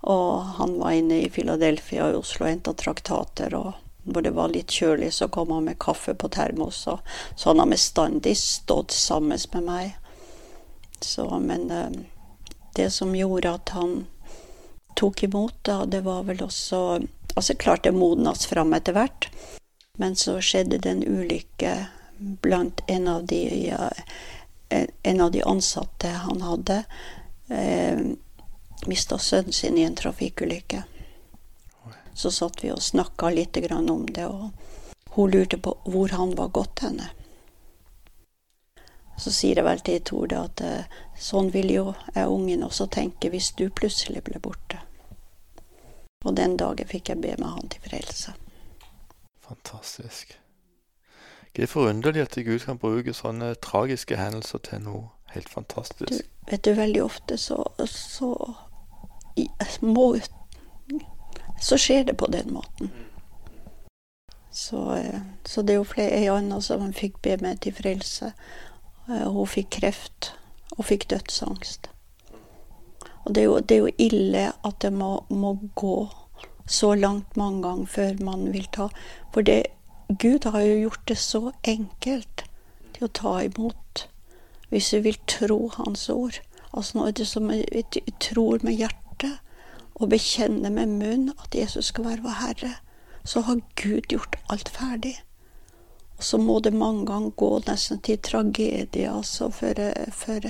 Og 0.05 0.57
han 0.59 0.77
var 0.77 0.93
inne 0.93 1.23
i 1.23 1.31
Philadelphia 1.33 2.11
og 2.11 2.21
Oslo 2.21 2.45
og 2.45 2.51
henta 2.51 2.75
traktater. 2.77 3.57
og 3.57 3.73
hvor 4.05 4.21
det 4.21 4.35
var 4.37 4.51
litt 4.53 4.69
kjølig, 4.69 5.11
så 5.13 5.27
kom 5.27 5.49
han 5.49 5.65
med 5.65 5.79
kaffe 5.81 6.13
på 6.13 6.29
termos. 6.29 6.83
Og, 6.87 6.99
så 7.35 7.49
han 7.49 7.59
har 7.63 7.71
bestandig 7.73 8.35
stått 8.37 8.93
sammen 8.93 9.39
med 9.53 9.63
meg. 9.65 9.95
Så, 11.01 11.25
men 11.41 11.71
eh, 11.71 11.89
det 12.77 12.91
som 12.93 13.15
gjorde 13.17 13.55
at 13.57 13.73
han 13.73 14.05
tok 14.95 15.23
imot, 15.27 15.57
da, 15.67 15.83
det 15.85 16.01
var 16.05 16.25
vel 16.29 16.43
også 16.45 16.81
Altså 17.35 17.51
klart 17.59 17.83
det 17.83 17.91
modnes 17.91 18.45
fram 18.47 18.69
etter 18.77 18.95
hvert, 18.95 19.25
men 19.99 20.13
så 20.15 20.37
skjedde 20.39 20.77
det 20.79 20.87
en 20.87 21.01
ulykke 21.03 21.71
blant 22.17 22.79
en 22.87 23.09
av 23.11 23.25
de, 23.27 23.41
ja, 23.67 23.89
en 25.03 25.19
av 25.21 25.33
de 25.33 25.41
ansatte 25.43 26.07
han 26.07 26.39
hadde. 26.41 26.77
Eh, 27.49 27.99
Mista 28.87 29.17
sønnen 29.17 29.53
sin 29.53 29.77
i 29.77 29.83
en 29.83 29.95
trafikkulykke. 29.95 30.83
Så 32.13 32.31
satt 32.31 32.63
vi 32.63 32.71
og 32.71 32.79
snakka 32.81 33.29
litt 33.35 33.59
om 33.71 34.05
det, 34.05 34.25
og 34.25 34.51
hun 35.15 35.31
lurte 35.31 35.57
på 35.57 35.75
hvor 35.83 36.09
han 36.09 36.35
var 36.35 36.55
gått 36.55 36.79
henne. 36.87 37.09
Så 39.17 39.31
sier 39.31 39.55
jeg 39.59 39.65
vel 39.65 39.83
til 39.85 40.01
Tor 40.03 40.33
at 40.35 40.61
eh, 40.61 40.97
sånn 41.19 41.51
vil 41.53 41.71
jo 41.71 41.85
jeg 42.15 42.27
ungen 42.27 42.65
også 42.67 42.89
tenke 42.91 43.31
hvis 43.31 43.53
du 43.55 43.69
plutselig 43.69 44.23
ble 44.27 44.41
borte. 44.43 44.81
Og 46.25 46.35
den 46.35 46.57
dagen 46.57 46.89
fikk 46.89 47.13
jeg 47.13 47.21
be 47.21 47.35
med 47.37 47.47
han 47.47 47.69
til 47.69 47.85
frelse. 47.85 48.33
Fantastisk. 49.45 50.35
Det 51.55 51.63
er 51.63 51.71
forunderlig 51.71 52.21
at 52.21 52.35
Gud 52.35 52.59
kan 52.65 52.79
bruke 52.81 53.13
sånne 53.13 53.53
tragiske 53.63 54.17
hendelser 54.19 54.59
til 54.65 54.81
noe 54.83 55.03
helt 55.31 55.49
fantastisk. 55.49 56.11
Du, 56.11 56.51
vet 56.51 56.65
du, 56.65 56.73
veldig 56.73 57.03
ofte 57.03 57.37
så, 57.37 57.61
så 57.87 58.33
må 59.81 60.19
Så 61.61 61.77
skjer 61.77 62.03
det 62.03 62.17
på 62.17 62.27
den 62.27 62.53
måten. 62.53 62.91
Så, 64.51 64.95
eh, 64.95 65.21
så 65.45 65.61
det 65.61 65.73
er 65.73 65.77
jo 65.77 65.83
flere 65.83 66.31
andre 66.31 66.61
som 66.61 66.93
fikk 66.93 67.21
be 67.21 67.37
meg 67.41 67.61
til 67.63 67.75
frelse. 67.75 68.33
Eh, 69.09 69.27
hun 69.29 69.47
fikk 69.47 69.69
kreft 69.79 70.31
og 70.77 70.87
fikk 70.89 71.09
dødsangst. 71.09 71.89
Og 73.25 73.35
det 73.35 73.41
er 73.41 73.45
jo, 73.45 73.59
det 73.59 73.75
er 73.75 73.83
jo 73.83 73.93
ille 74.01 74.45
at 74.65 74.81
det 74.81 74.91
må, 74.93 75.25
må, 75.29 75.55
gå 75.75 76.09
så 76.67 76.93
langt 76.95 77.37
mange 77.37 77.61
ganger 77.61 77.85
før 77.85 78.23
man 78.25 78.51
vil 78.53 78.65
ta 78.73 78.87
For 79.33 79.41
det, 79.41 79.65
Gud 80.09 80.45
har 80.49 80.61
jo 80.61 80.81
gjort 80.81 81.07
det 81.07 81.17
så 81.17 81.51
enkelt 81.63 82.45
til 82.93 83.05
å 83.05 83.13
ta 83.13 83.33
imot, 83.45 84.05
hvis 84.69 84.93
vi 84.93 84.99
vil 85.09 85.17
tro 85.27 85.59
Hans 85.77 86.09
ord. 86.09 86.39
Altså 86.73 86.97
når 86.97 87.11
det 87.11 87.27
som 87.27 87.49
vi 87.49 87.83
tror 88.21 88.63
med 88.63 88.77
hjertet 88.77 89.41
og 89.95 90.09
bekjenner 90.09 90.73
med 90.73 90.97
munn 90.97 91.29
at 91.37 91.55
Jesus 91.55 91.91
skal 91.91 92.05
være 92.09 92.25
vår 92.25 92.39
Herre, 92.41 92.73
så 93.25 93.41
har 93.41 93.61
Gud 93.81 94.09
gjort 94.11 94.37
alt 94.49 94.69
ferdig. 94.69 95.15
Og 96.17 96.23
så 96.23 96.37
må 96.37 96.59
det 96.59 96.73
mange 96.73 97.05
ganger 97.05 97.29
gå 97.29 97.49
nesten 97.67 97.99
til 97.99 98.21
tragedie 98.23 99.11
altså, 99.11 99.49
før, 99.51 99.81
før, 100.11 100.49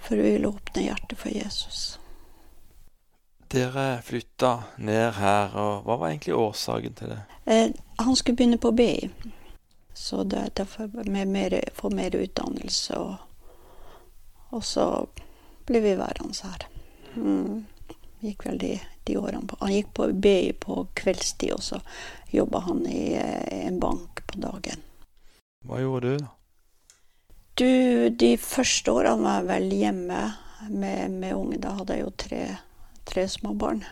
før 0.00 0.22
vi 0.22 0.30
vil 0.34 0.46
åpne 0.50 0.86
hjertet 0.88 1.18
for 1.18 1.34
Jesus. 1.34 2.00
Dere 3.50 4.02
flytta 4.06 4.52
ned 4.78 5.16
her, 5.18 5.54
og 5.58 5.86
hva 5.86 5.96
var 5.98 6.10
egentlig 6.10 6.36
årsaken 6.38 6.94
til 6.98 7.14
det? 7.14 7.20
Eh, 7.46 7.70
han 7.98 8.16
skulle 8.16 8.38
begynne 8.38 8.60
på 8.62 8.70
BI, 8.70 9.10
så 9.94 10.22
det 10.22 10.38
er 10.38 10.54
derfor 10.62 10.90
med 11.10 11.26
mer, 11.26 11.58
få 11.74 11.90
mer 11.90 12.14
utdannelse. 12.14 12.98
Og, 12.98 13.16
og 14.54 14.64
så 14.64 14.86
ble 15.66 15.82
vi 15.82 15.98
værende 15.98 16.46
her. 16.46 16.66
Mm 17.14 17.66
gikk 18.20 18.46
vel 18.46 18.58
de, 18.60 18.74
de 19.04 19.16
årene 19.18 19.46
på. 19.46 19.56
Han 19.60 19.72
gikk 19.74 19.94
på 19.96 20.08
BI 20.12 20.52
på 20.60 20.84
kveldstid, 20.98 21.54
og 21.56 21.62
så 21.64 21.80
jobba 22.30 22.64
han 22.66 22.84
i 22.86 23.14
eh, 23.18 23.66
en 23.66 23.80
bank 23.80 24.22
på 24.26 24.40
dagen. 24.42 24.84
Hva 25.66 25.80
gjorde 25.82 26.12
du, 26.12 26.20
da? 26.24 26.34
Du, 27.60 28.08
de 28.08 28.36
første 28.40 28.92
årene 28.92 29.20
var 29.20 29.40
jeg 29.40 29.48
vel 29.50 29.72
hjemme 29.76 30.20
med, 30.68 31.16
med 31.20 31.34
unge. 31.34 31.58
Da 31.60 31.74
hadde 31.76 31.96
jeg 31.96 32.06
jo 32.06 32.12
tre, 32.24 32.42
tre 33.04 33.26
små 33.28 33.52
barn. 33.52 33.82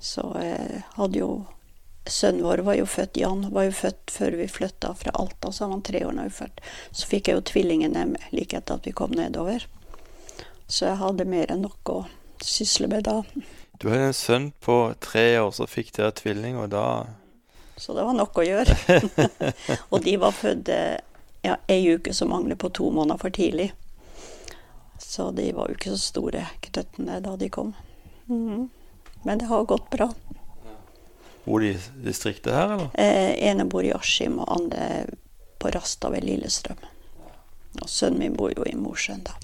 Så 0.00 0.26
jeg 0.42 0.84
hadde 0.96 1.20
jo 1.20 1.34
Sønnen 2.04 2.44
vår 2.44 2.60
var 2.66 2.74
jo 2.76 2.84
født 2.84 3.16
Jan 3.16 3.46
var 3.54 3.64
jo 3.64 3.70
født 3.72 4.12
før 4.12 4.34
vi 4.36 4.44
flytta 4.52 4.90
fra 4.92 5.12
Alta, 5.16 5.48
så 5.48 5.64
han 5.64 5.78
var 5.78 5.84
tre 5.88 6.02
år 6.04 6.18
da 6.18 6.26
vi 6.26 6.34
født. 6.36 6.58
Så 6.90 7.06
fikk 7.08 7.30
jeg 7.30 7.38
jo 7.38 7.44
tvillingene 7.48 8.02
like 8.28 8.58
etter 8.58 8.76
at 8.76 8.84
vi 8.84 8.92
kom 8.92 9.14
nedover. 9.16 9.64
Så 10.66 10.90
jeg 10.90 11.00
hadde 11.00 11.24
mer 11.28 11.48
enn 11.54 11.64
nok 11.64 11.92
å 11.94 11.96
sysle 12.44 12.88
med 12.90 13.06
da. 13.08 13.22
Du 13.80 13.88
har 13.90 13.98
en 13.98 14.14
sønn 14.16 14.50
på 14.62 14.94
tre 15.02 15.26
år, 15.40 15.50
så 15.56 15.66
fikk 15.68 15.92
dere 15.96 16.14
tvilling, 16.14 16.58
og 16.60 16.70
da 16.74 16.84
Så 17.76 17.94
det 17.96 18.04
var 18.06 18.14
nok 18.14 18.38
å 18.38 18.46
gjøre. 18.46 18.76
og 19.92 20.04
de 20.04 20.14
var 20.22 20.36
født 20.36 20.68
eh, 20.70 21.00
ja, 21.42 21.56
ei 21.68 21.82
uke 21.96 22.14
som 22.14 22.30
mangler 22.30 22.56
på 22.56 22.70
to 22.70 22.90
måneder 22.94 23.18
for 23.18 23.34
tidlig. 23.34 23.72
Så 24.98 25.30
de 25.34 25.50
var 25.52 25.68
jo 25.68 25.74
ikke 25.76 25.96
så 25.96 25.98
store 26.00 26.46
knøttene 26.68 27.18
da 27.24 27.34
de 27.36 27.50
kom. 27.50 27.74
Mm. 28.30 28.70
Men 29.24 29.42
det 29.42 29.50
har 29.50 29.66
gått 29.68 29.90
bra. 29.90 30.08
Bor 31.44 31.60
de 31.60 31.74
i 31.74 31.80
distriktet 32.06 32.54
her, 32.54 32.72
eller? 32.76 32.88
Eh, 32.94 33.34
ene 33.50 33.66
bor 33.68 33.84
i 33.84 33.92
Askim, 33.92 34.38
og 34.40 34.48
andre 34.54 35.06
på 35.58 35.74
Rasta 35.74 36.08
ved 36.14 36.24
Lillestrøm. 36.24 36.80
Og 37.82 37.90
sønnen 37.90 38.22
min 38.22 38.38
bor 38.38 38.54
jo 38.54 38.64
i 38.64 38.76
Mosjøen, 38.78 39.26
da. 39.26 39.34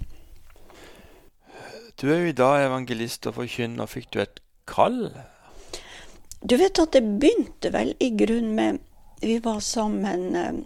Du 2.00 2.07
er 2.09 2.23
jo 2.23 2.30
i 2.30 2.37
dag 2.37 2.62
evangelist 2.64 3.26
og 3.28 3.35
forkynner. 3.37 3.88
Fikk 3.90 4.07
du 4.14 4.23
et 4.23 4.38
kall? 4.71 5.11
Du 6.40 6.54
vet 6.57 6.78
at 6.80 6.95
det 6.97 7.02
begynte 7.21 7.69
vel 7.75 7.92
i 8.00 8.09
grunn 8.16 8.54
med 8.57 8.78
Vi 9.21 9.35
var 9.45 9.59
sammen 9.61 10.23
eh, 10.33 10.62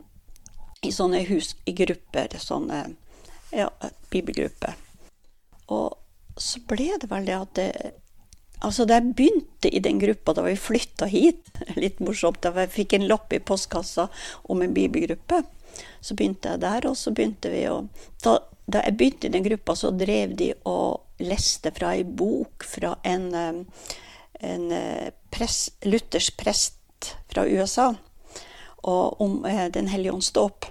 i 0.86 0.92
sånne 0.94 1.24
hus 1.26 1.56
i 1.66 1.72
grupper, 1.74 2.36
sånne 2.38 2.84
ja, 3.50 3.66
bibelgrupper. 4.12 4.76
Og 5.74 6.38
så 6.38 6.62
ble 6.70 6.92
det 7.02 7.10
vel 7.10 7.26
det 7.26 7.38
at 7.40 7.54
det, 7.58 7.70
Altså, 8.64 8.86
jeg 8.88 9.10
begynte 9.12 9.68
i 9.68 9.80
den 9.82 9.98
gruppa 10.00 10.32
da 10.32 10.44
vi 10.46 10.54
flytta 10.56 11.08
hit, 11.10 11.50
litt 11.82 11.98
morsomt, 12.00 12.38
da 12.46 12.54
jeg 12.62 12.72
fikk 12.72 12.94
en 12.94 13.08
lapp 13.10 13.34
i 13.34 13.42
postkassa 13.42 14.06
om 14.48 14.62
en 14.62 14.72
bibelgruppe, 14.72 15.42
så 16.00 16.14
begynte 16.14 16.54
jeg 16.54 16.62
der, 16.62 16.86
og 16.88 16.94
så 16.96 17.10
begynte 17.10 17.50
vi 17.52 17.66
å 17.68 17.82
Da, 18.22 18.38
da 18.70 18.84
jeg 18.86 18.96
begynte 18.96 19.28
i 19.28 19.34
den 19.34 19.44
gruppa, 19.44 19.74
så 19.76 19.90
drev 19.90 20.38
de 20.38 20.52
og 20.70 21.03
leste 21.22 21.70
fra 21.74 21.92
ei 21.94 22.04
bok 22.04 22.64
fra 22.66 22.96
en, 23.02 23.28
en 24.40 24.64
eh, 24.72 25.12
press, 25.30 25.70
luthersk 25.86 26.36
prest 26.40 27.14
fra 27.30 27.46
USA 27.46 27.94
om 28.82 29.44
eh, 29.44 29.66
Den 29.70 29.86
hellige 29.86 30.12
ånds 30.12 30.32
dåp. 30.32 30.66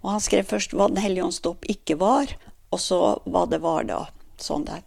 Og 0.00 0.10
han 0.10 0.20
skrev 0.20 0.44
først 0.48 0.72
hva 0.72 0.88
Den 0.88 1.02
hellige 1.02 1.24
ånds 1.24 1.40
dåp 1.40 1.64
ikke 1.68 1.98
var, 2.00 2.32
og 2.70 2.80
så 2.80 3.00
hva 3.24 3.46
det 3.50 3.60
var 3.64 3.86
da. 3.88 4.06
Sånn 4.40 4.64
der. 4.64 4.80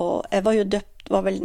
Og 0.00 0.24
jeg 0.32 0.44
var 0.46 0.56
jo 0.56 0.64
døpt 0.64 1.10
var 1.12 1.26
vel 1.26 1.40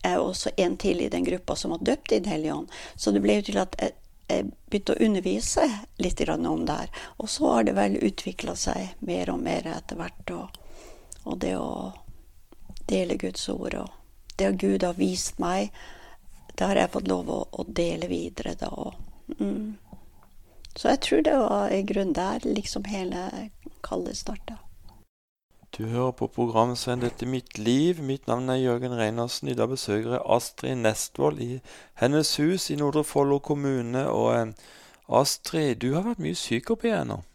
jeg 0.00 0.16
er 0.16 0.22
også 0.22 0.50
en 0.56 0.76
til 0.80 1.02
i 1.04 1.10
den 1.12 1.26
gruppa 1.26 1.54
som 1.56 1.74
var 1.74 1.82
døpt 1.84 2.12
i 2.12 2.20
Den 2.20 2.32
hellige 2.32 2.54
ånd. 2.54 2.70
Så 2.96 3.12
det 3.12 3.20
ble 3.20 3.36
jo 3.36 3.42
til 3.50 3.58
at 3.60 3.76
jeg, 3.76 3.92
jeg 4.30 4.46
begynte 4.70 4.94
å 4.94 5.04
undervise 5.04 5.66
litt 6.00 6.22
om 6.30 6.64
det 6.64 6.76
her. 6.78 7.02
Og 7.18 7.28
så 7.28 7.50
har 7.52 7.68
det 7.68 7.76
vel 7.76 7.98
utvikla 8.00 8.56
seg 8.56 8.94
mer 9.04 9.30
og 9.30 9.42
mer 9.44 9.68
etter 9.68 10.00
hvert. 10.00 10.32
Og 10.32 10.48
og 11.24 11.40
det 11.44 11.56
å 11.58 11.92
dele 12.90 13.18
Guds 13.20 13.48
ord 13.48 13.76
og 13.82 13.90
det 14.40 14.54
Gud 14.60 14.84
har 14.86 14.96
vist 14.96 15.38
meg, 15.38 15.70
det 16.56 16.66
har 16.66 16.76
jeg 16.76 16.92
fått 16.94 17.08
lov 17.08 17.28
å, 17.30 17.40
å 17.52 17.64
dele 17.68 18.08
videre 18.08 18.54
da. 18.58 18.72
Mm. 19.38 19.76
Så 20.76 20.88
jeg 20.94 21.00
tror 21.04 21.22
det 21.26 21.36
var 21.36 21.72
i 21.74 21.82
grunnen 21.84 22.16
der 22.16 22.44
liksom 22.46 22.88
hele 22.88 23.50
kallet 23.84 24.16
starta. 24.16 24.58
Du 25.76 25.86
hører 25.86 26.10
på 26.10 26.26
programmet 26.26 27.00
Dette 27.00 27.26
mitt 27.26 27.58
liv. 27.58 28.02
Mitt 28.02 28.26
navn 28.26 28.48
er 28.50 28.56
Jørgen 28.56 28.96
Reinersen. 28.98 29.48
I 29.48 29.54
dag 29.54 29.68
besøker 29.68 30.10
jeg 30.10 30.26
Astrid 30.26 30.76
Nestvold 30.76 31.40
i 31.40 31.60
hennes 31.94 32.36
hus 32.36 32.70
i 32.70 32.76
Nordre 32.76 33.04
Follo 33.04 33.38
kommune. 33.38 34.08
Og 34.10 34.34
eh, 34.34 34.52
Astrid, 35.08 35.76
du 35.76 35.94
har 35.94 36.02
vært 36.02 36.18
mye 36.18 36.34
syk 36.34 36.70
opp 36.74 36.84
igjennom 36.84 37.22
nå? 37.22 37.26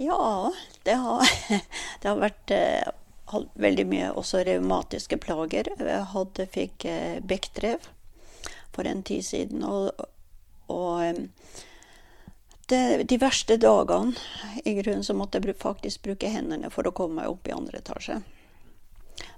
Ja, 0.00 0.50
det 0.84 0.96
har, 0.98 1.28
det 2.00 2.08
har 2.08 2.18
vært 2.18 2.50
eh, 2.56 2.88
veldig 3.60 3.84
mye 3.90 4.10
også 4.12 4.42
revmatiske 4.46 5.18
plager. 5.22 5.70
Jeg 5.78 6.08
hadde, 6.14 6.48
fikk 6.54 6.88
eh, 6.90 7.20
bekkdrev. 7.22 7.90
for 8.74 8.86
en 8.90 9.02
tid 9.02 9.22
siden. 9.22 9.62
Og, 9.62 9.90
og 10.66 11.04
em, 11.04 11.28
det, 12.66 13.04
de 13.08 13.18
verste 13.22 13.56
dagene 13.56 14.14
i 14.64 14.74
grunnen 14.80 15.04
så 15.04 15.14
måtte 15.14 15.38
jeg 15.38 15.54
faktisk 15.54 16.02
bruke 16.02 16.28
hendene 16.28 16.70
for 16.74 16.86
å 16.86 16.94
komme 16.96 17.22
meg 17.22 17.30
opp 17.30 17.46
i 17.48 17.54
andre 17.54 17.78
etasje. 17.78 18.18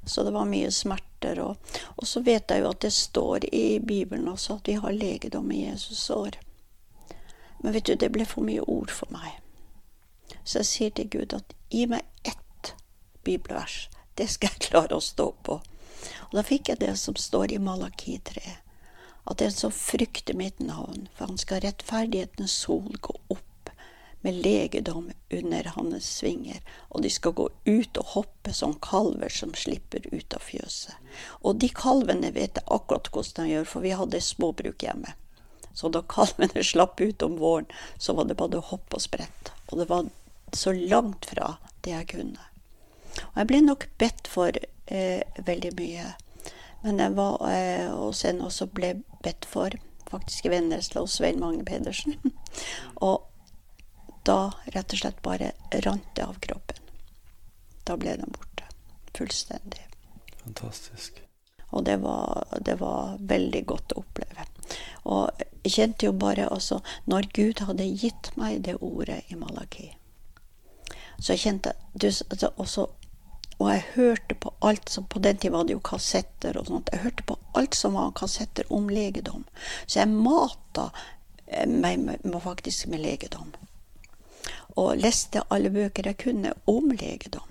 Så 0.06 0.24
det 0.24 0.32
var 0.32 0.48
mye 0.48 0.70
smerter. 0.70 1.40
Og, 1.44 1.56
og 1.96 2.08
så 2.08 2.22
vet 2.24 2.50
jeg 2.50 2.62
jo 2.62 2.70
at 2.70 2.80
det 2.80 2.92
står 2.94 3.48
i 3.52 3.78
Bibelen 3.80 4.28
også 4.32 4.60
at 4.60 4.68
vi 4.70 4.78
har 4.80 4.94
legedom 4.94 5.50
i 5.52 5.66
Jesus 5.66 6.08
år. 6.10 6.38
Men 7.60 7.72
vet 7.72 7.90
du, 7.90 7.94
det 7.94 8.12
ble 8.14 8.24
for 8.28 8.46
mye 8.46 8.62
ord 8.62 8.92
for 8.94 9.10
meg. 9.12 9.40
Så 10.44 10.60
jeg 10.62 10.70
sier 10.70 10.96
til 10.96 11.10
Gud 11.10 11.34
at 11.34 11.54
gi 11.72 11.86
meg 11.90 12.06
ett 12.24 12.45
bibelvers. 13.26 13.88
Det 14.16 14.28
skal 14.32 14.54
jeg 14.54 14.70
klare 14.70 14.96
å 14.96 15.04
stå 15.04 15.32
på. 15.46 15.58
Og 16.28 16.38
da 16.38 16.44
fikk 16.46 16.70
jeg 16.70 16.82
det 16.84 16.94
som 17.00 17.18
står 17.18 17.56
i 17.56 17.62
Malaki 17.62 18.16
3. 18.30 18.56
At 19.26 19.42
den 19.42 19.52
som 19.52 19.74
frykter 19.74 20.38
mitt 20.38 20.62
navn, 20.62 21.08
for 21.16 21.32
han 21.32 21.40
skal 21.40 21.64
rettferdighetens 21.64 22.54
sol 22.62 22.94
gå 23.02 23.18
opp 23.34 23.42
med 24.26 24.34
legedom 24.34 25.10
under 25.30 25.64
hans 25.76 26.06
svinger, 26.18 26.62
og 26.88 27.02
de 27.02 27.10
skal 27.10 27.34
gå 27.38 27.48
ut 27.64 27.98
og 28.00 28.12
hoppe 28.14 28.54
som 28.54 28.72
kalver 28.82 29.30
som 29.30 29.52
slipper 29.54 30.06
ut 30.10 30.34
av 30.34 30.42
fjøset. 30.42 30.94
Og 31.46 31.60
de 31.62 31.70
kalvene 31.70 32.32
vet 32.34 32.58
jeg 32.58 32.66
akkurat 32.66 33.10
hvordan 33.12 33.46
de 33.46 33.54
gjør, 33.54 33.68
for 33.70 33.86
vi 33.86 33.94
hadde 33.98 34.22
småbruk 34.22 34.82
hjemme. 34.82 35.14
Så 35.76 35.92
da 35.94 36.02
kalvene 36.10 36.64
slapp 36.72 37.00
ut 37.00 37.22
om 37.22 37.38
våren, 37.38 37.70
så 37.98 38.16
var 38.18 38.26
det 38.26 38.38
bare 38.40 38.58
å 38.58 38.68
hoppe 38.72 38.98
og 38.98 39.06
sprette. 39.06 39.54
Og 39.70 39.82
det 39.82 39.90
var 39.92 40.10
så 40.54 40.74
langt 40.74 41.30
fra 41.30 41.56
det 41.84 41.94
jeg 41.94 42.10
kunne. 42.16 42.50
Og 43.22 43.42
jeg 43.42 43.50
ble 43.50 43.60
nok 43.64 43.88
bedt 44.00 44.30
for 44.30 44.56
eh, 44.56 45.22
veldig 45.46 45.72
mye. 45.78 46.08
Men 46.84 47.02
jeg 47.02 47.16
var 47.16 47.38
eh, 47.50 47.88
hos 47.90 48.24
en 48.28 48.42
og 48.46 48.52
så 48.54 48.68
ble 48.70 48.94
bedt 49.24 49.48
for, 49.48 49.74
faktisk 50.10 50.46
i 50.46 50.52
Vennesla 50.52 51.02
hos 51.02 51.16
Svein 51.18 51.40
Magne 51.42 51.64
Pedersen. 51.66 52.18
og 53.06 53.26
da 54.26 54.50
rett 54.74 54.92
og 54.92 55.00
slett 55.00 55.22
bare 55.22 55.52
rant 55.86 56.08
det 56.18 56.26
av 56.26 56.38
kroppen. 56.42 56.82
Da 57.86 57.96
ble 57.98 58.16
den 58.18 58.32
borte. 58.34 58.66
Fullstendig. 59.16 59.84
Fantastisk. 60.42 61.22
Og 61.70 61.84
det 61.84 61.96
var, 62.02 62.46
det 62.60 62.76
var 62.80 63.16
veldig 63.20 63.62
godt 63.66 63.94
å 63.94 64.02
oppleve. 64.02 64.46
Og 65.06 65.30
jeg 65.66 65.72
kjente 65.76 66.08
jo 66.08 66.12
bare 66.18 66.48
også 66.50 66.80
Når 67.06 67.28
Gud 67.34 67.60
hadde 67.68 67.84
gitt 67.86 68.32
meg 68.34 68.64
det 68.66 68.76
ordet 68.82 69.20
i 69.30 69.38
Malaki, 69.38 69.92
så 71.22 71.36
kjente 71.38 71.72
jeg 72.02 72.12
altså, 72.30 72.50
også, 72.56 72.86
Og 73.58 73.70
jeg 73.70 73.84
hørte 73.94 74.34
på 74.34 74.52
alt 74.60 74.90
som 74.90 75.04
På 75.04 75.18
den 75.18 75.36
tiden 75.36 75.52
var 75.52 75.64
det 75.64 75.72
jo 75.72 75.80
kassetter 75.80 76.58
og 76.58 76.66
sånt. 76.66 76.90
Jeg 76.92 77.00
hørte 77.00 77.22
på 77.22 77.38
alt 77.54 77.74
som 77.74 77.94
var 77.94 78.12
kassetter 78.16 78.64
om 78.72 78.88
legedom. 78.88 79.46
Så 79.86 80.00
jeg 80.00 80.08
mata 80.08 80.90
eh, 81.46 81.68
meg 81.68 81.98
med, 81.98 82.40
faktisk 82.42 82.86
med 82.86 83.00
legedom. 83.00 83.54
Og 84.76 84.96
leste 85.00 85.42
alle 85.50 85.70
bøker 85.70 86.06
jeg 86.06 86.20
kunne 86.20 86.52
om 86.66 86.90
legedom. 86.90 87.48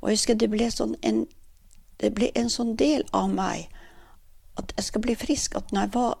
Og 0.00 0.10
jeg 0.10 0.20
husker 0.20 0.38
det 0.38 0.50
ble 0.50 0.70
sånn 0.70 0.94
en 1.02 1.26
det 1.98 2.12
ble 2.14 2.30
en 2.38 2.50
sånn 2.50 2.76
del 2.78 3.02
av 3.10 3.26
meg 3.32 3.66
at 4.58 4.72
jeg 4.76 4.84
skal 4.86 5.02
bli 5.02 5.16
frisk. 5.18 5.56
At 5.58 5.72
når 5.72 5.86
jeg 5.86 5.94
var 5.94 6.14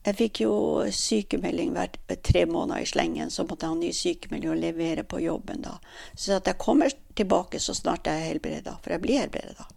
Jeg 0.00 0.16
fikk 0.16 0.40
jo 0.46 0.52
sykemelding 0.96 1.74
hvert 1.76 1.98
tre 2.24 2.46
måneder 2.48 2.80
i 2.80 2.88
slengen, 2.88 3.30
så 3.30 3.44
måtte 3.44 3.66
jeg 3.66 3.74
ha 3.74 3.80
ny 3.80 3.90
sykemelding 3.92 4.54
og 4.54 4.62
levere 4.62 5.04
på 5.04 5.20
jobben 5.20 5.60
da. 5.66 5.74
Så 6.14 6.38
at 6.38 6.48
jeg 6.48 6.60
kommer 6.62 6.94
tilbake 7.18 7.60
så 7.60 7.76
snart 7.76 8.08
jeg 8.08 8.16
er 8.16 8.30
helbreda, 8.30 8.78
for 8.80 8.94
jeg 8.94 9.04
blir 9.04 9.20
helbreda. 9.20 9.68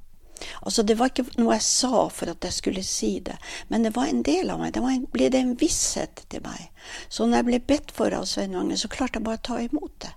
Altså, 0.62 0.84
det 0.84 0.96
var 1.00 1.12
ikke 1.12 1.25
noe 1.39 1.58
jeg 1.58 1.65
sa 1.68 2.08
for 2.12 2.32
at 2.32 2.48
jeg 2.48 2.56
skulle 2.56 2.84
si 2.88 3.18
det, 3.24 3.36
men 3.68 3.84
det 3.84 3.94
var 3.96 4.10
en 4.10 4.24
del 4.24 4.51
av 4.51 4.62
meg. 4.63 4.74
Det 4.75 4.84
en, 4.84 5.06
ble 5.12 5.30
det 5.32 5.42
en 5.44 5.56
visshet 5.60 6.24
til 6.32 6.44
meg. 6.46 6.70
Så 7.10 7.27
når 7.27 7.42
jeg 7.42 7.50
ble 7.50 7.62
bedt 7.74 7.96
for 7.96 8.15
av 8.15 8.27
Svein 8.30 8.56
Magne, 8.56 8.80
så 8.80 8.92
klarte 8.92 9.20
jeg 9.20 9.27
bare 9.27 9.42
å 9.42 9.48
ta 9.50 9.60
imot 9.63 9.96
det. 10.06 10.13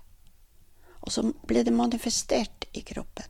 Og 1.03 1.13
så 1.13 1.23
ble 1.47 1.63
det 1.63 1.75
manifestert 1.75 2.67
i 2.75 2.83
kroppen. 2.87 3.27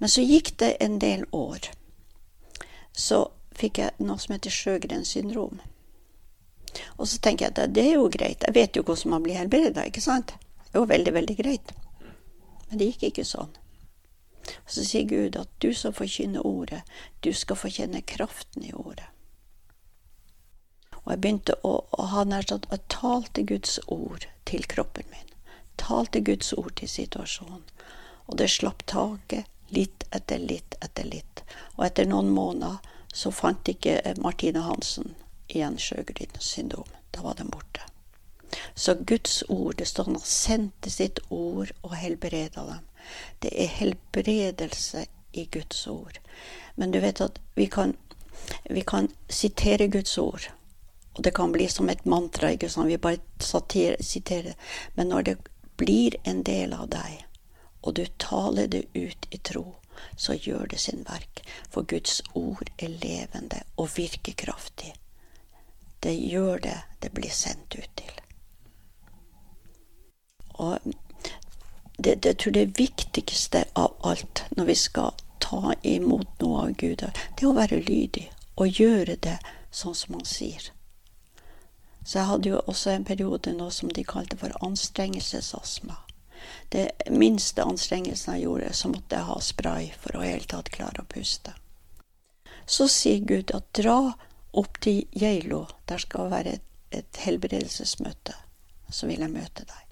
Men 0.00 0.12
så 0.12 0.24
gikk 0.24 0.56
det 0.60 0.76
en 0.84 0.98
del 1.00 1.24
år. 1.32 1.70
Så 2.92 3.22
fikk 3.56 3.80
jeg 3.82 4.06
noe 4.06 4.20
som 4.20 4.36
heter 4.36 4.52
Sjøgrens 4.52 5.14
syndrom. 5.16 5.60
Og 7.00 7.08
så 7.08 7.18
tenker 7.22 7.46
jeg 7.46 7.54
at 7.56 7.74
det 7.74 7.84
er 7.86 7.96
jo 7.96 8.08
greit. 8.12 8.44
Jeg 8.44 8.54
vet 8.56 8.76
jo 8.76 8.84
hvordan 8.84 9.14
man 9.14 9.24
blir 9.24 9.38
helbreda, 9.40 9.86
ikke 9.88 10.04
sant? 10.04 10.34
Det 10.66 10.76
jo 10.76 10.88
veldig, 10.90 11.12
veldig 11.14 11.36
greit. 11.38 11.72
Men 12.68 12.80
det 12.80 12.90
gikk 12.90 13.10
ikke 13.10 13.24
sånn. 13.24 13.52
Og 14.46 14.70
så 14.70 14.84
sier 14.86 15.08
Gud 15.10 15.38
at 15.40 15.50
du 15.62 15.72
som 15.74 15.94
forkynner 15.96 16.46
ordet, 16.46 16.82
du 17.24 17.32
skal 17.34 17.58
få 17.58 17.70
kjenne 17.72 18.02
kraften 18.06 18.66
i 18.66 18.74
ordet. 18.76 19.08
Og 21.04 21.12
jeg 21.14 21.22
begynte 21.22 21.54
å, 21.62 21.78
å 21.86 22.08
ha 22.10 22.24
nær 22.26 22.46
sagt 22.50 22.66
Jeg 22.70 22.82
talte 22.90 23.44
Guds 23.46 23.78
ord 23.86 24.26
til 24.44 24.66
kroppen 24.66 25.06
min. 25.12 25.28
Talte 25.78 26.20
Guds 26.20 26.52
ord 26.58 26.74
til 26.80 26.90
situasjonen. 26.90 27.62
Og 28.26 28.38
det 28.40 28.50
slapp 28.50 28.82
taket 28.90 29.46
litt 29.70 30.06
etter 30.14 30.42
litt 30.42 30.74
etter 30.82 31.06
litt. 31.06 31.44
Og 31.76 31.86
etter 31.86 32.10
noen 32.10 32.32
måneder 32.34 32.82
så 33.16 33.32
fant 33.32 33.68
ikke 33.72 34.00
Martine 34.20 34.60
Hansen 34.66 35.14
igjen 35.48 35.78
Sjøgrens 35.80 36.50
syndrom. 36.52 36.88
Da 37.10 37.22
var 37.24 37.38
den 37.38 37.48
borte. 37.50 37.80
Så 38.74 38.94
Guds 38.94 39.42
ord, 39.48 39.76
det 39.76 39.88
står 39.88 40.10
han 40.10 40.18
sendte 40.20 40.90
sitt 40.92 41.20
ord 41.32 41.72
og 41.82 41.96
helbreda 41.96 42.66
dem. 42.68 42.84
Det 43.40 43.52
er 43.54 43.72
helbredelse 43.78 45.06
i 45.32 45.46
Guds 45.52 45.86
ord. 45.86 46.18
Men 46.74 46.92
du 46.92 47.00
vet 47.00 47.20
at 47.24 47.40
vi 47.54 47.66
kan, 47.72 47.96
vi 48.70 48.84
kan 48.86 49.08
sitere 49.28 49.88
Guds 49.88 50.18
ord, 50.18 50.50
og 51.16 51.24
det 51.24 51.32
kan 51.34 51.52
bli 51.52 51.68
som 51.72 51.88
et 51.88 52.04
mantra. 52.04 52.50
ikke 52.52 52.68
sant? 52.68 52.88
Vi 52.88 52.96
bare 52.96 53.18
siterer. 54.00 54.52
Men 54.94 55.08
når 55.08 55.22
det 55.22 55.36
blir 55.76 56.16
en 56.24 56.42
del 56.42 56.72
av 56.76 56.90
deg, 56.92 57.24
og 57.82 57.96
du 57.96 58.04
taler 58.18 58.66
det 58.66 58.84
ut 58.94 59.26
i 59.30 59.38
tro, 59.38 59.76
så 60.16 60.34
gjør 60.34 60.66
det 60.70 60.80
sin 60.80 61.04
verk. 61.08 61.42
For 61.70 61.82
Guds 61.82 62.22
ord 62.34 62.70
er 62.78 62.88
levende 62.88 63.62
og 63.76 63.90
virkekraftig. 63.96 64.94
Det 66.02 66.14
gjør 66.14 66.58
det 66.58 66.78
det 67.02 67.12
blir 67.12 67.30
sendt 67.30 67.74
ut 67.74 67.90
til. 67.96 68.12
Og 70.56 70.78
det, 71.98 72.22
det 72.22 72.24
jeg 72.24 72.38
tror 72.38 72.52
det 72.52 72.78
viktigste 72.78 73.64
av 73.74 73.96
alt 74.04 74.44
når 74.56 74.64
vi 74.64 74.74
skal 74.74 75.12
ta 75.40 75.74
imot 75.82 76.40
noe 76.40 76.62
av 76.66 76.72
Gud, 76.80 77.04
det 77.04 77.42
er 77.42 77.50
å 77.50 77.56
være 77.56 77.82
lydig 77.84 78.30
og 78.56 78.80
gjøre 78.80 79.16
det 79.16 79.36
sånn 79.70 79.94
som 79.94 80.16
han 80.16 80.26
sier. 80.28 80.72
Så 82.06 82.20
jeg 82.20 82.28
hadde 82.30 82.50
jo 82.52 82.62
også 82.70 82.92
en 82.92 83.04
periode 83.04 83.52
nå 83.52 83.68
som 83.74 83.90
de 83.90 84.04
kalte 84.06 84.38
for 84.38 84.54
anstrengelsesastma. 84.64 85.96
Det 86.68 86.90
minste 87.10 87.64
anstrengelsen 87.64 88.34
jeg 88.34 88.46
gjorde, 88.46 88.72
så 88.72 88.90
måtte 88.92 89.18
jeg 89.18 89.28
ha 89.30 89.38
spray 89.40 89.90
for 90.00 90.16
å 90.16 90.24
i 90.24 90.32
hele 90.34 90.50
tatt 90.50 90.70
klare 90.74 91.02
å 91.02 91.10
puste. 91.10 91.54
Så 92.66 92.88
sier 92.90 93.22
Gud 93.22 93.52
at 93.54 93.68
dra 93.78 94.14
opp 94.56 94.80
til 94.82 95.04
Geilo, 95.14 95.66
der 95.86 96.02
skal 96.02 96.30
være 96.32 96.56
et, 96.58 96.68
et 96.90 97.20
helbredelsesmøte. 97.22 98.34
Så 98.90 99.06
vil 99.10 99.22
jeg 99.22 99.34
møte 99.34 99.66
deg. 99.66 99.82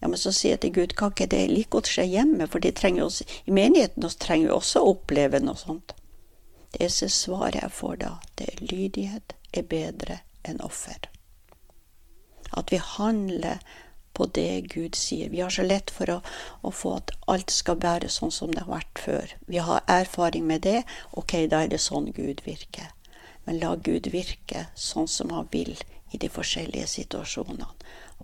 Ja, 0.00 0.08
Men 0.08 0.18
så 0.18 0.32
sier 0.32 0.56
jeg 0.56 0.60
til 0.60 0.74
Gud, 0.76 0.94
kan 0.96 1.12
ikke 1.12 1.26
det 1.26 1.48
like 1.50 1.72
godt 1.74 1.90
skje 1.90 2.04
hjemme? 2.06 2.46
For 2.46 2.62
også, 3.04 3.24
i 3.46 3.50
menigheten 3.50 4.04
også 4.04 4.18
trenger 4.18 4.48
vi 4.48 4.54
også 4.54 4.82
å 4.82 4.92
oppleve 4.92 5.40
noe 5.42 5.58
sånt. 5.58 5.94
Det 6.72 6.84
eneste 6.84 7.08
svaret 7.08 7.62
jeg 7.62 7.72
får 7.72 7.96
da, 8.04 8.12
det 8.36 8.48
er 8.52 8.64
lydighet 8.70 9.34
er 9.56 9.64
bedre 9.68 10.20
enn 10.44 10.60
offer. 10.64 11.08
At 12.52 12.72
vi 12.72 12.80
handler 12.80 13.58
på 14.18 14.26
det 14.34 14.74
Gud 14.74 14.98
sier. 14.98 15.30
Vi 15.30 15.40
har 15.40 15.50
så 15.54 15.62
lett 15.62 15.92
for 15.94 16.10
å, 16.10 16.18
å, 16.66 16.72
få 16.74 16.96
at 16.98 17.12
alt 17.30 17.54
skal 17.54 17.78
være 17.82 18.10
sånn 18.10 18.34
som 18.34 18.50
det 18.50 18.64
har 18.64 18.72
vært 18.72 19.02
før. 19.04 19.34
Vi 19.46 19.62
har 19.62 19.84
erfaring 19.86 20.48
med 20.50 20.64
det. 20.66 20.82
Ok, 21.14 21.36
da 21.52 21.62
er 21.62 21.70
det 21.70 21.78
sånn 21.84 22.10
Gud 22.16 22.42
virker. 22.46 22.90
Men 23.46 23.60
la 23.62 23.76
Gud 23.76 24.10
virke 24.12 24.66
sånn 24.74 25.06
som 25.08 25.30
han 25.32 25.46
vil 25.54 25.76
i 26.10 26.18
de 26.18 26.30
forskjellige 26.32 26.88
situasjonene. 26.98 27.68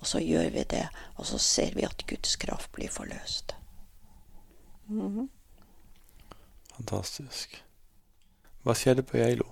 Og 0.00 0.08
så 0.10 0.18
gjør 0.18 0.50
vi 0.56 0.64
det, 0.74 0.88
og 1.14 1.28
så 1.30 1.38
ser 1.38 1.78
vi 1.78 1.86
at 1.86 2.02
Guds 2.10 2.34
kraft 2.42 2.72
blir 2.74 2.90
forløst. 2.90 3.54
Mm 4.88 5.14
-hmm. 5.14 5.28
Fantastisk. 6.76 7.62
Hva 8.64 8.74
skjedde 8.74 9.02
på 9.02 9.16
Geilo? 9.16 9.46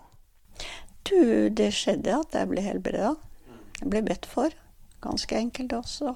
Du, 1.09 1.49
det 1.49 1.73
skjedde 1.75 2.19
at 2.19 2.35
jeg 2.35 2.49
ble 2.49 2.61
helbreda. 2.61 3.15
Jeg 3.81 3.91
ble 3.91 4.03
bedt 4.03 4.27
for. 4.27 4.51
Ganske 5.01 5.37
enkelt 5.37 5.73
også. 5.73 6.15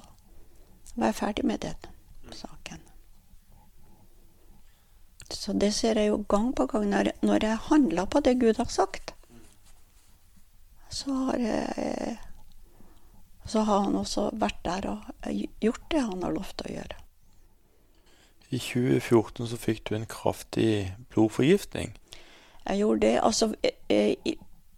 Var 0.97 1.11
jeg 1.11 1.15
ferdig 1.15 1.45
med 1.45 1.61
den 1.61 2.33
saken. 2.33 2.81
Så 5.31 5.53
det 5.53 5.73
ser 5.73 5.99
jeg 5.99 6.09
jo 6.09 6.23
gang 6.29 6.53
på 6.55 6.65
gang. 6.65 6.87
Når, 6.89 7.11
når 7.21 7.45
jeg 7.45 7.57
handler 7.69 8.05
på 8.05 8.19
det 8.19 8.39
Gud 8.41 8.57
har 8.57 8.71
sagt, 8.71 9.13
så 10.89 11.13
har 11.13 11.37
jeg 11.37 12.17
så 13.47 13.59
har 13.63 13.79
han 13.85 13.95
også 13.95 14.29
vært 14.35 14.59
der 14.65 14.89
og 14.91 15.27
gjort 15.61 15.83
det 15.91 16.01
han 16.03 16.23
har 16.23 16.33
lovt 16.35 16.65
å 16.65 16.71
gjøre. 16.71 16.97
I 18.49 18.59
2014 18.59 19.47
så 19.51 19.59
fikk 19.59 19.85
du 19.87 19.95
en 19.95 20.07
kraftig 20.07 20.95
blodforgiftning. 21.11 21.93
Jeg 22.67 22.81
gjorde 22.81 23.01
det. 23.05 23.13
Altså, 23.23 23.53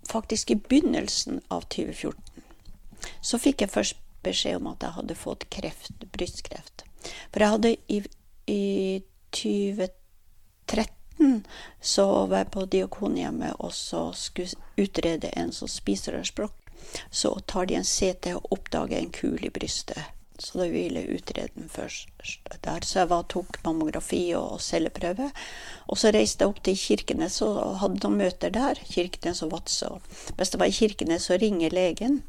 faktisk 0.10 0.51
i 0.51 0.60
begynnelsen 0.62 1.41
av 1.49 1.65
2014 1.73 2.45
så 3.21 3.39
fikk 3.39 3.62
jeg 3.63 3.71
først 3.71 3.99
beskjed 4.25 4.60
om 4.60 4.67
at 4.73 4.84
jeg 4.84 4.95
hadde 4.97 5.17
fått 5.17 5.47
kreft, 5.53 6.03
brystkreft. 6.15 6.84
For 7.32 7.43
jeg 7.43 7.55
hadde 7.55 7.75
i, 7.88 8.01
i 8.49 8.63
2013 9.36 11.43
så 11.82 12.25
var 12.25 12.43
jeg 12.43 12.51
på 12.53 12.65
Diakonhjemmet 12.65 13.60
og 13.60 13.73
så 13.75 14.10
skulle 14.15 14.55
utrede 14.79 15.32
en 15.39 15.51
som 15.55 15.71
spiserørsbrokk. 15.71 16.55
Så 17.12 17.34
tar 17.45 17.67
de 17.69 17.75
en 17.75 17.86
CT 17.86 18.34
og 18.38 18.53
oppdager 18.55 18.99
en 18.99 19.12
kul 19.13 19.43
i 19.45 19.51
brystet. 19.53 19.99
Så 20.39 20.62
da 20.62 20.69
ville 20.71 21.01
jeg 21.01 21.19
utrede 21.19 21.51
den 21.55 21.69
først 21.69 22.08
der. 22.63 22.86
Så 22.88 23.01
jeg 23.01 23.10
var, 23.12 23.25
tok 23.27 23.60
mammografi 23.65 24.21
og 24.39 24.62
celleprøve. 24.63 25.27
Og 25.91 25.99
så 25.99 26.13
reiste 26.15 26.45
jeg 26.45 26.53
opp 26.53 26.62
til 26.63 26.79
Kirkenes 26.79 27.41
og 27.43 27.82
hadde 27.82 27.99
noen 27.99 28.21
møter 28.23 28.53
der. 28.55 28.79
Kirkenes 28.88 29.43
og 29.43 29.51
Vadsø. 29.51 29.91
Hvis 30.38 30.53
det 30.53 30.62
var 30.62 30.71
i 30.71 30.77
Kirkenes, 30.79 31.27
så 31.27 31.38
ringer 31.41 31.75
legen 31.75 32.21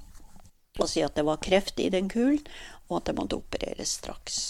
og 0.78 0.88
si 0.88 1.02
at 1.04 1.16
det 1.18 1.26
var 1.26 1.42
kreft 1.42 1.80
i 1.80 1.90
den 1.92 2.08
kulen, 2.08 2.44
og 2.88 3.00
at 3.00 3.10
det 3.10 3.16
måtte 3.18 3.38
opereres 3.38 3.96
straks. 4.00 4.40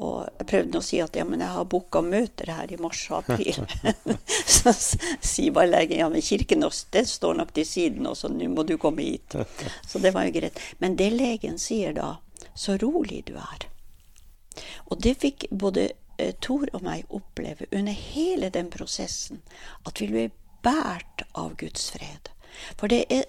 Og 0.00 0.24
jeg 0.24 0.48
prøvde 0.48 0.80
å 0.80 0.84
si 0.84 1.02
at 1.04 1.16
ja, 1.18 1.24
men 1.28 1.42
jeg 1.44 1.52
har 1.52 1.66
booka 1.68 2.00
møter 2.00 2.48
her 2.48 2.70
i 2.72 2.78
mars 2.80 3.02
og 3.12 3.26
april. 3.26 3.58
så 4.56 4.72
sier 4.72 5.52
bare 5.52 5.68
legen 5.68 6.00
ja, 6.00 6.08
men 6.12 6.24
Kirkenes 6.24 6.86
det 6.94 7.04
står 7.10 7.36
nok 7.42 7.52
til 7.56 7.68
siden, 7.68 8.08
og 8.08 8.16
så 8.16 8.30
nå 8.32 8.48
må 8.54 8.64
du 8.68 8.78
komme 8.80 9.04
hit. 9.04 9.36
Så 9.88 10.00
det 10.00 10.14
var 10.16 10.24
jo 10.26 10.36
greit. 10.38 10.60
Men 10.80 10.96
det 10.96 11.10
legen 11.12 11.58
sier 11.60 11.92
da, 11.96 12.14
så 12.54 12.78
rolig 12.80 13.22
du 13.28 13.34
er. 13.36 13.66
Og 14.88 15.00
det 15.04 15.18
fikk 15.20 15.46
både 15.50 15.90
eh, 16.16 16.32
Tor 16.40 16.68
og 16.72 16.84
meg 16.84 17.08
oppleve 17.12 17.68
under 17.72 17.92
hele 17.92 18.48
den 18.52 18.72
prosessen, 18.72 19.42
at 19.88 20.00
vi 20.00 20.08
ble 20.08 20.26
båret 20.64 21.26
av 21.36 21.56
Guds 21.60 21.90
fred. 21.92 22.32
For 22.80 22.88
det 22.88 23.04
er 23.12 23.28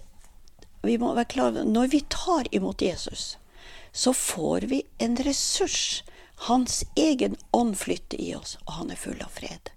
vi 0.88 0.98
må 1.00 1.14
være 1.16 1.32
klar 1.32 1.64
Når 1.64 1.88
vi 1.88 2.02
tar 2.10 2.48
imot 2.52 2.82
Jesus, 2.82 3.38
så 3.92 4.14
får 4.14 4.68
vi 4.72 4.84
en 4.98 5.16
ressurs. 5.18 6.04
Hans 6.36 6.84
egen 6.96 7.38
ånd 7.52 7.78
flytter 7.78 8.22
i 8.22 8.34
oss, 8.36 8.58
og 8.66 8.74
han 8.74 8.92
er 8.92 9.00
full 9.00 9.22
av 9.24 9.32
fred. 9.32 9.72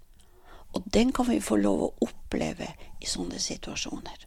Og 0.75 0.83
den 0.85 1.13
kan 1.15 1.29
vi 1.29 1.39
få 1.41 1.55
lov 1.55 1.83
å 1.83 1.93
oppleve 2.03 2.67
i 2.99 3.07
sånne 3.07 3.39
situasjoner. 3.39 4.25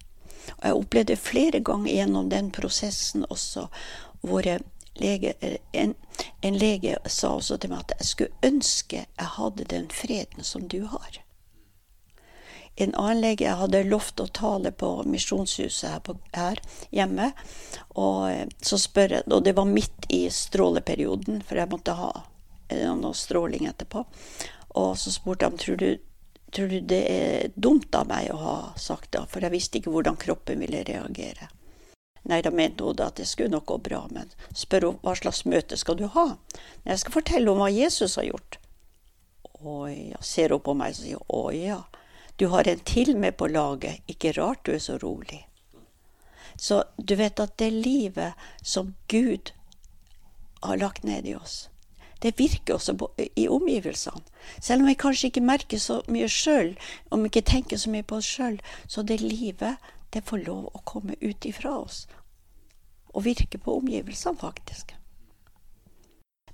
Og 0.56 0.64
jeg 0.64 0.78
opplevde 0.78 1.16
flere 1.20 1.60
ganger 1.60 1.92
gjennom 1.92 2.30
den 2.32 2.50
prosessen 2.54 3.26
også 3.28 3.66
hvor 4.24 4.46
lege, 5.00 5.34
en, 5.72 5.94
en 6.40 6.58
lege 6.58 6.96
sa 7.06 7.34
også 7.36 7.58
til 7.60 7.74
meg 7.74 7.84
at 7.84 7.98
jeg 7.98 8.08
skulle 8.12 8.46
ønske 8.52 9.04
jeg 9.04 9.34
hadde 9.36 9.68
den 9.68 9.90
freden 9.92 10.44
som 10.44 10.68
du 10.68 10.82
har 10.92 11.20
en 12.84 12.94
annen 12.98 13.22
lege 13.22 13.46
jeg 13.46 13.60
hadde 13.60 13.82
lovt 13.88 14.20
å 14.22 14.28
tale 14.34 14.72
på 14.72 14.92
Misjonshuset 15.08 15.90
her, 15.90 16.20
her, 16.36 16.60
hjemme. 16.94 17.30
Og, 17.94 18.30
eh, 18.30 18.46
jeg, 18.46 19.22
og 19.26 19.40
det 19.44 19.56
var 19.56 19.68
midt 19.68 20.08
i 20.08 20.24
stråleperioden, 20.32 21.42
for 21.46 21.60
jeg 21.60 21.72
måtte 21.72 21.96
ha 21.98 22.12
eh, 22.68 22.88
noe 22.96 23.16
stråling 23.16 23.68
etterpå. 23.70 24.04
Og 24.80 24.94
så 24.98 25.12
spurte 25.12 25.48
han 25.48 25.58
tror 25.60 25.80
du 25.80 25.90
tror 26.50 26.68
du 26.68 26.80
det 26.80 27.02
er 27.06 27.52
dumt 27.54 27.94
av 27.94 28.08
meg 28.10 28.30
å 28.34 28.38
ha 28.40 28.56
sagt 28.74 29.12
det, 29.14 29.22
for 29.30 29.44
jeg 29.44 29.54
visste 29.54 29.78
ikke 29.78 29.92
hvordan 29.94 30.18
kroppen 30.18 30.62
ville 30.62 30.82
reagere. 30.86 31.46
Nei, 32.28 32.42
da 32.44 32.50
mente 32.52 32.84
hun 32.84 32.98
at 33.00 33.16
det 33.16 33.28
skulle 33.30 33.54
nok 33.54 33.68
gå 33.70 33.78
bra, 33.86 34.02
men 34.12 34.28
spør 34.56 34.88
hun 34.88 34.98
hva 35.04 35.14
slags 35.16 35.44
møte 35.48 35.78
skal 35.80 35.96
du 35.96 36.04
ha? 36.12 36.26
Jeg 36.84 37.00
skal 37.00 37.16
fortelle 37.20 37.52
om 37.52 37.62
hva 37.62 37.70
Jesus 37.72 38.18
har 38.20 38.28
gjort. 38.28 38.58
Og 39.60 39.88
jeg 39.92 40.20
ser 40.24 40.52
hun 40.52 40.64
på 40.64 40.74
meg 40.76 40.92
og 40.92 41.00
sier 41.00 41.24
å 41.28 41.42
ja. 41.54 41.80
Du 42.40 42.46
har 42.46 42.68
en 42.68 42.78
til 42.78 43.16
med 43.16 43.32
på 43.36 43.46
laget. 43.46 44.00
Ikke 44.08 44.32
rart 44.32 44.66
du 44.66 44.72
er 44.72 44.78
så 44.78 44.96
rolig. 44.96 45.46
Så 46.56 46.82
du 47.08 47.14
vet 47.14 47.40
at 47.40 47.58
det 47.58 47.72
livet 47.72 48.32
som 48.62 48.94
Gud 49.08 49.52
har 50.62 50.76
lagt 50.76 51.04
ned 51.04 51.26
i 51.26 51.34
oss, 51.34 51.70
det 52.22 52.38
virker 52.38 52.74
også 52.74 53.08
i 53.36 53.48
omgivelsene. 53.48 54.20
Selv 54.60 54.82
om 54.82 54.88
vi 54.88 54.94
kanskje 54.94 55.26
ikke 55.26 55.40
merker 55.40 55.78
så 55.78 56.02
mye 56.08 56.28
sjøl, 56.28 56.74
om 57.10 57.22
vi 57.22 57.32
ikke 57.32 57.48
tenker 57.48 57.76
så 57.76 57.90
mye 57.90 58.04
på 58.04 58.16
oss 58.20 58.28
sjøl, 58.28 58.60
så 58.88 59.02
det 59.02 59.20
livet, 59.20 59.76
det 60.12 60.24
får 60.24 60.44
lov 60.44 60.68
å 60.74 60.82
komme 60.84 61.16
ut 61.20 61.44
ifra 61.44 61.78
oss. 61.80 62.06
Og 63.14 63.24
virke 63.24 63.58
på 63.58 63.76
omgivelsene, 63.76 64.36
faktisk. 64.36 64.99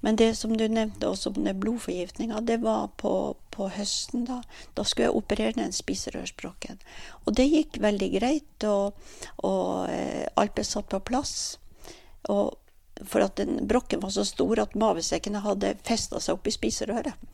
Men 0.07 0.17
det 0.17 0.37
som 0.39 0.53
du 0.57 0.69
nevnte 0.71 1.09
også 1.11 1.33
den 1.35 1.49
blodforgiftninga, 1.59 2.41
det 2.47 2.61
var 2.63 2.93
på, 2.97 3.35
på, 3.51 3.67
høsten. 3.75 4.25
Da 4.25 4.43
Da 4.75 4.85
skulle 4.85 5.09
jeg 5.09 5.17
operere 5.19 5.57
den 5.57 5.73
spiserørsbrokken. 5.75 6.79
Og 7.25 7.35
det 7.35 7.49
gikk 7.51 7.79
veldig 7.83 8.11
greit, 8.13 8.67
og, 8.71 8.95
og 9.43 9.89
eh, 9.91 10.29
alt 10.39 10.55
ble 10.55 10.65
satt 10.65 10.87
på 10.93 11.01
plass. 11.03 11.33
Og 12.31 12.55
for 13.03 13.25
at 13.25 13.35
den 13.41 13.67
brokken 13.67 14.05
var 14.05 14.13
så 14.15 14.23
stor 14.25 14.63
at 14.63 14.77
mavesekkene 14.79 15.43
hadde 15.43 15.73
festa 15.89 16.21
seg 16.23 16.39
opp 16.39 16.47
i 16.47 16.55
spiserøret. 16.55 17.27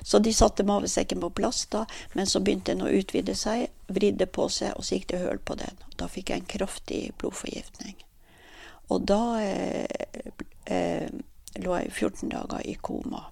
Så 0.00 0.18
de 0.18 0.32
satte 0.32 0.64
mavesekken 0.64 1.20
på 1.20 1.30
plass, 1.42 1.66
da, 1.66 1.82
men 2.14 2.26
så 2.26 2.40
begynte 2.40 2.72
den 2.72 2.86
å 2.86 2.88
utvide 2.88 3.34
seg, 3.36 3.66
vridde 3.92 4.26
på 4.32 4.48
seg, 4.48 4.72
og 4.78 4.88
så 4.88 4.96
gikk 4.96 5.10
det 5.12 5.20
høl 5.26 5.42
på 5.44 5.58
den. 5.60 5.84
Da 6.00 6.08
fikk 6.08 6.32
jeg 6.32 6.40
en 6.40 6.48
kraftig 6.54 7.02
blodforgiftning. 7.20 8.00
Og 8.88 9.04
da 9.12 9.20
eh, 9.44 10.08
eh, 10.72 11.12
lå 11.60 11.76
jeg 11.78 11.92
14 11.92 12.32
dager 12.32 12.66
i 12.66 12.74
koma. 12.80 13.26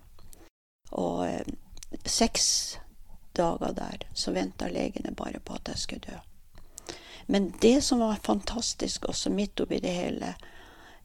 Og 0.90 1.26
eh, 1.26 1.46
seks 2.04 2.78
dager 3.36 3.72
der 3.76 4.06
så 4.14 4.34
venta 4.34 4.68
legene 4.68 5.14
bare 5.16 5.40
på 5.40 5.56
at 5.56 5.70
jeg 5.70 5.78
skulle 5.84 6.10
dø. 6.10 6.18
Men 7.26 7.52
det 7.62 7.80
som 7.86 8.00
var 8.02 8.22
fantastisk 8.24 9.04
også 9.04 9.30
midt 9.30 9.60
oppi 9.60 9.78
det 9.80 9.94
hele, 9.94 10.34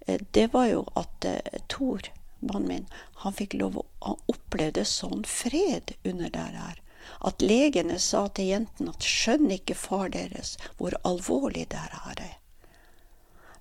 eh, 0.08 0.22
det 0.32 0.48
var 0.54 0.68
jo 0.72 0.86
at 0.96 1.26
eh, 1.26 1.60
Tor, 1.70 2.10
mannen 2.40 2.68
min, 2.68 2.88
han 3.24 3.34
fikk 3.34 3.54
lov 3.54 3.78
å 3.78 3.86
Han 4.06 4.20
opplevde 4.30 4.84
sånn 4.86 5.24
fred 5.26 5.96
under 6.04 6.30
det 6.30 6.42
her. 6.58 6.82
At 7.26 7.42
legene 7.42 7.98
sa 8.00 8.28
til 8.28 8.52
jentene 8.52 8.92
at 8.94 9.06
skjønner 9.06 9.58
ikke 9.58 9.78
far 9.78 10.12
deres 10.14 10.56
hvor 10.78 10.94
alvorlig 11.04 11.68
det 11.70 11.82
her 11.82 12.20
er. 12.22 12.38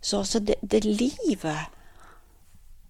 Så 0.01 0.19
altså, 0.19 0.41
det, 0.41 0.57
det 0.61 0.85
livet 0.85 1.73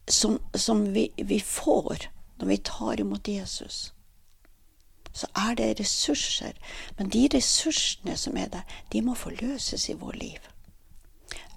som, 0.08 0.38
som 0.54 0.94
vi, 0.94 1.12
vi, 1.16 1.40
får 1.40 2.08
når 2.36 2.46
vi 2.46 2.56
tar 2.56 3.00
imot 3.00 3.28
Jesus, 3.28 3.94
så 5.12 5.26
er 5.34 5.54
det 5.54 5.80
ressurser. 5.80 6.52
Men 6.98 7.08
de 7.08 7.28
ressursene 7.34 8.16
som 8.16 8.36
er 8.36 8.48
der, 8.48 8.62
de 8.92 9.02
må 9.02 9.14
forløses 9.14 9.88
i 9.88 9.92
vår 9.92 10.12
liv. 10.12 10.38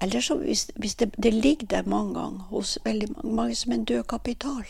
Eller 0.01 0.21
så 0.21 0.37
hvis, 0.37 0.71
hvis 0.75 0.95
det, 0.95 1.15
det, 1.23 1.33
ligger 1.33 1.67
der 1.67 1.89
mange 1.89 2.13
ganger 2.13 2.39
hos 2.39 2.77
veldig 2.83 3.07
mange 3.23 3.55
som 3.55 3.71
en 3.71 3.85
død 3.85 4.03
kapital. 4.03 4.65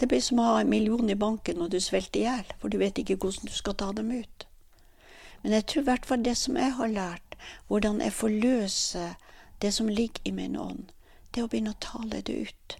Det 0.00 0.08
blir 0.08 0.20
som 0.20 0.38
å 0.38 0.44
ha 0.52 0.60
en 0.60 0.70
million 0.70 1.10
i 1.10 1.18
banken 1.18 1.58
når 1.58 1.68
du 1.68 1.80
svelter 1.80 2.20
i 2.20 2.22
hjel, 2.22 2.54
for 2.58 2.68
du 2.68 2.78
vet 2.78 2.98
ikke 2.98 3.18
hvordan 3.20 3.50
du 3.50 3.52
skal 3.52 3.74
ta 3.74 3.90
dem 3.92 4.10
ut. 4.10 4.46
Men 5.42 5.52
jeg 5.52 5.66
tror 5.66 5.82
i 5.82 5.88
hvert 5.90 6.06
fall 6.06 6.24
det 6.24 6.36
som 6.36 6.56
jeg 6.56 6.72
har 6.72 6.94
lært, 6.94 7.36
hvordan 7.68 8.00
jeg 8.00 8.12
forløser 8.12 9.14
det 9.62 9.74
som 9.74 9.88
ligger 9.88 10.22
i 10.24 10.30
min 10.30 10.56
ånd, 10.56 10.84
det 11.34 11.44
å 11.44 11.50
begynne 11.50 11.74
å 11.74 11.82
tale 11.82 12.22
det 12.26 12.36
ut. 12.46 12.78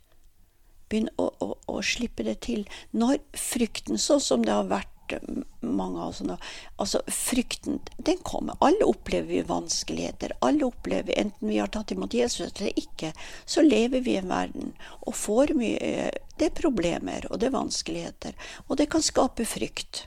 Begynne 0.91 1.13
å, 1.23 1.29
å, 1.39 1.53
å 1.71 1.83
slippe 1.87 2.27
det 2.27 2.41
til. 2.47 2.65
Når 2.91 3.21
frykten, 3.39 4.01
sånn 4.01 4.23
som 4.23 4.45
det 4.47 4.55
har 4.55 4.71
vært 4.71 5.15
eh, 5.15 5.43
mange 5.63 6.01
av 6.03 6.11
oss 6.11 6.23
nå 6.27 6.37
Altså, 6.83 7.03
frykten, 7.15 7.79
den 8.03 8.19
kommer. 8.27 8.59
Alle 8.65 8.89
opplever 8.91 9.47
vanskeligheter. 9.47 10.35
Alle 10.47 10.67
opplever, 10.67 11.15
enten 11.21 11.53
vi 11.53 11.61
har 11.63 11.71
tatt 11.71 11.95
imot 11.95 12.17
Jesus 12.17 12.49
eller 12.49 12.79
ikke, 12.81 13.13
så 13.45 13.63
lever 13.67 14.03
vi 14.07 14.17
i 14.17 14.23
en 14.23 14.33
verden 14.33 14.73
og 15.07 15.15
får 15.19 15.55
mye 15.59 16.11
Det 16.41 16.49
er 16.49 16.57
problemer, 16.57 17.27
og 17.31 17.39
det 17.39 17.51
er 17.51 17.59
vanskeligheter. 17.59 18.49
Og 18.67 18.81
det 18.81 18.91
kan 18.91 19.05
skape 19.05 19.47
frykt. 19.47 20.07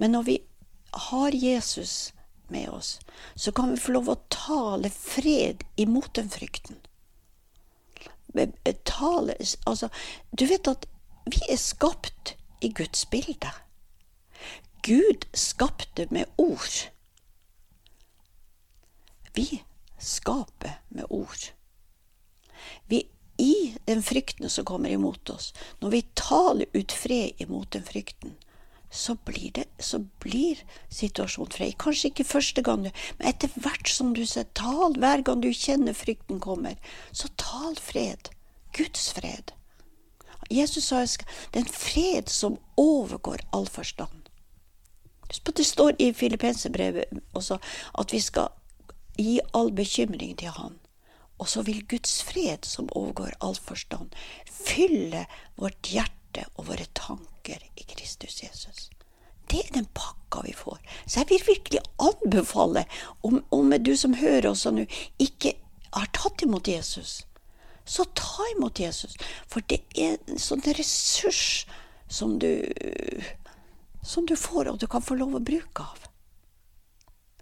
Men 0.00 0.14
når 0.16 0.28
vi 0.28 0.36
har 1.10 1.34
Jesus 1.36 2.12
med 2.50 2.70
oss, 2.70 2.98
så 3.34 3.52
kan 3.52 3.70
vi 3.70 3.82
få 3.82 3.92
lov 3.94 4.08
å 4.10 4.22
tale 4.32 4.90
fred 4.90 5.62
imot 5.78 6.14
den 6.18 6.30
frykten 6.32 6.80
tale 8.84 9.34
Altså, 9.66 9.88
du 10.32 10.46
vet 10.46 10.68
at 10.68 10.86
vi 11.30 11.40
er 11.48 11.56
skapt 11.56 12.36
i 12.60 12.72
Guds 12.72 13.06
bilde. 13.06 13.50
Gud 14.82 15.26
skapte 15.34 16.06
med 16.10 16.24
ord. 16.38 16.90
Vi 19.34 19.62
skaper 19.98 20.80
med 20.88 21.04
ord. 21.10 21.52
Vi 22.86 23.04
i 23.38 23.76
den 23.86 24.02
frykten 24.02 24.50
som 24.50 24.64
kommer 24.64 24.90
imot 24.90 25.30
oss, 25.30 25.52
når 25.80 25.90
vi 25.90 26.00
taler 26.14 26.68
ut 26.74 26.92
fred 26.92 27.40
imot 27.40 27.72
den 27.72 27.84
frykten, 27.84 28.34
så 28.90 29.14
blir, 29.24 29.50
det, 29.54 29.64
så 29.78 30.00
blir 30.22 30.58
situasjonen 30.90 31.52
fred. 31.54 31.76
Kanskje 31.78 32.10
ikke 32.10 32.26
første 32.26 32.62
gang, 32.66 32.82
men 32.82 33.28
etter 33.30 33.52
hvert 33.62 33.88
som 33.88 34.12
du 34.16 34.24
ser 34.26 34.48
tal, 34.58 34.98
hver 34.98 35.22
gang 35.26 35.42
du 35.42 35.52
kjenner 35.54 35.94
frykten 35.94 36.42
kommer, 36.42 36.76
så 37.12 37.30
tal 37.38 37.78
fred. 37.78 38.32
Guds 38.74 39.12
fred. 39.14 39.54
Jesus 40.50 40.88
sa 40.90 41.04
det 41.04 41.60
er 41.60 41.64
en 41.64 41.72
fred 41.72 42.30
som 42.30 42.58
overgår 42.78 43.42
all 43.54 43.66
forstand. 43.70 44.30
Det 45.30 45.66
står 45.66 45.94
i 46.02 46.12
filippenserbrevet 46.12 47.20
også 47.38 47.58
at 47.98 48.12
vi 48.12 48.20
skal 48.20 48.50
gi 49.18 49.38
all 49.54 49.70
bekymring 49.72 50.38
til 50.38 50.50
Han. 50.58 50.78
Og 51.38 51.48
så 51.48 51.62
vil 51.62 51.86
Guds 51.88 52.22
fred, 52.22 52.66
som 52.66 52.88
overgår 52.92 53.30
all 53.40 53.54
forstand, 53.54 54.10
fylle 54.44 55.26
vårt 55.56 55.86
hjerte 55.86 56.19
og 56.56 56.68
våre 56.70 56.86
tanker 56.94 57.62
i 57.76 57.84
Kristus 57.88 58.42
Jesus. 58.42 58.90
Det 59.50 59.64
er 59.64 59.72
den 59.74 59.88
pakka 59.94 60.44
vi 60.46 60.52
får. 60.54 60.78
Så 61.06 61.20
jeg 61.20 61.28
vil 61.30 61.46
virkelig 61.46 61.80
anbefale, 61.98 62.84
om, 63.26 63.40
om 63.50 63.74
du 63.82 63.96
som 63.96 64.14
hører 64.14 64.52
oss 64.52 64.66
nå, 64.70 64.86
ikke 65.18 65.56
har 65.96 66.06
tatt 66.14 66.44
imot 66.46 66.68
Jesus, 66.70 67.24
så 67.84 68.06
ta 68.14 68.46
imot 68.56 68.78
Jesus. 68.78 69.16
For 69.50 69.64
det 69.66 69.82
er 69.98 70.18
en 70.30 70.38
sånn 70.38 70.62
ressurs 70.78 71.66
som 72.10 72.38
du, 72.38 72.62
som 74.06 74.26
du 74.26 74.36
får, 74.38 74.70
og 74.70 74.78
du 74.78 74.86
kan 74.90 75.02
få 75.02 75.18
lov 75.18 75.34
å 75.34 75.42
bruke 75.42 75.82
av. 75.82 76.06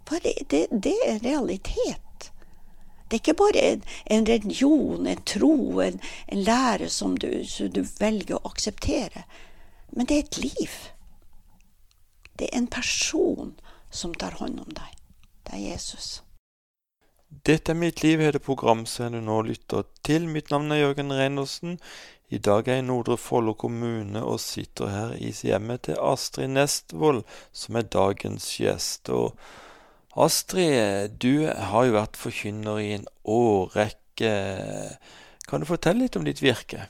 For 0.09 0.17
det, 0.25 0.49
det, 0.49 0.65
det 0.73 0.97
er 1.05 1.21
realitet. 1.21 2.01
Det 3.09 3.17
er 3.17 3.23
ikke 3.23 3.39
bare 3.41 3.65
en, 4.05 4.25
religion, 4.27 5.07
en 5.07 5.21
tro, 5.25 5.81
en, 5.81 5.97
en 6.27 6.43
lære 6.45 6.89
som 6.93 7.17
du, 7.17 7.27
du 7.73 7.81
velger 7.97 8.37
å 8.37 8.51
akseptere. 8.51 9.25
Men 9.89 10.05
det 10.05 10.15
er 10.15 10.27
et 10.27 10.37
liv. 10.43 10.75
Det 12.37 12.51
er 12.51 12.57
en 12.61 12.69
person 12.69 13.55
som 13.89 14.13
tar 14.13 14.37
hånd 14.37 14.61
om 14.61 14.69
deg. 14.69 14.93
Det 15.47 15.57
er 15.57 15.65
Jesus. 15.71 16.19
Dette 17.29 17.73
er 17.73 17.77
mitt 17.77 18.03
liv, 18.03 18.21
heter 18.21 18.41
programserien 18.41 19.17
du 19.17 19.21
nå 19.25 19.41
lytter 19.45 19.89
til. 20.05 20.29
Mitt 20.29 20.53
navn 20.53 20.71
er 20.73 20.83
Jørgen 20.83 21.13
Reinersen. 21.13 21.79
I 22.29 22.37
dag 22.37 22.67
er 22.67 22.77
jeg 22.77 22.83
i 22.83 22.87
Nordre 22.87 23.17
Follo 23.17 23.55
kommune 23.57 24.21
og 24.21 24.37
sitter 24.41 24.93
her 24.93 25.15
i 25.17 25.31
hjemmet 25.33 25.87
til 25.87 25.97
Astrid 25.97 26.53
Nestvold, 26.53 27.23
som 27.53 27.77
er 27.81 27.89
dagens 27.89 28.51
gjest. 28.61 29.09
Og 29.09 29.33
Astrid, 30.17 31.17
du 31.21 31.45
har 31.47 31.85
jo 31.85 31.97
vært 31.97 32.17
forkynner 32.17 32.79
i 32.81 32.93
en 32.97 33.05
årrekke. 33.29 34.31
Kan 35.49 35.61
du 35.61 35.69
fortelle 35.69 36.05
litt 36.05 36.17
om 36.17 36.25
ditt 36.25 36.41
virke? 36.41 36.87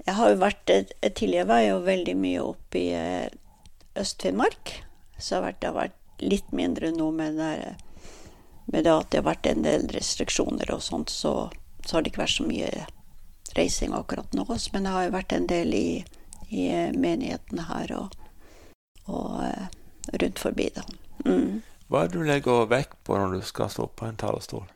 Jeg 0.00 0.16
har 0.16 0.32
jo 0.32 0.40
vært, 0.40 0.70
Tidligere 1.04 1.46
var 1.46 1.62
jeg 1.62 1.70
jo 1.74 1.84
veldig 1.86 2.16
mye 2.18 2.42
oppe 2.42 2.80
i 2.80 2.88
eh, 2.96 3.30
Øst-Finnmark. 4.00 4.74
Så 5.20 5.38
har 5.38 5.54
det 5.60 5.74
vært 5.76 6.24
litt 6.24 6.50
mindre 6.56 6.90
nå 6.92 7.10
med 7.14 7.38
det 7.38 7.54
med 8.72 8.84
det 8.84 8.92
at 8.94 9.10
det 9.10 9.18
har 9.20 9.26
vært 9.26 9.48
en 9.50 9.64
del 9.64 9.86
restriksjoner 9.90 10.70
og 10.74 10.82
sånt, 10.84 11.10
så, 11.10 11.50
så 11.84 11.96
har 11.96 12.04
det 12.04 12.12
ikke 12.12 12.22
vært 12.22 12.36
så 12.36 12.46
mye 12.46 12.70
reising 13.56 13.94
akkurat 13.96 14.34
nå. 14.36 14.46
Men 14.72 14.86
det 14.86 14.94
har 14.94 15.06
jo 15.06 15.14
vært 15.16 15.34
en 15.34 15.48
del 15.50 15.74
i, 15.74 15.88
i 16.54 16.66
menigheten 16.94 17.64
her 17.66 17.94
og, 17.98 18.14
og 19.10 20.14
rundt 20.22 20.42
forbi. 20.42 20.68
da. 20.76 20.86
Hva 21.24 22.04
er 22.04 22.10
det 22.10 22.18
du 22.18 22.26
legger 22.26 22.68
vekt 22.70 22.96
på 23.04 23.16
når 23.18 23.34
du 23.34 23.46
skal 23.46 23.70
stå 23.72 23.88
på 23.98 24.06
en 24.06 24.18
talerstol? 24.20 24.66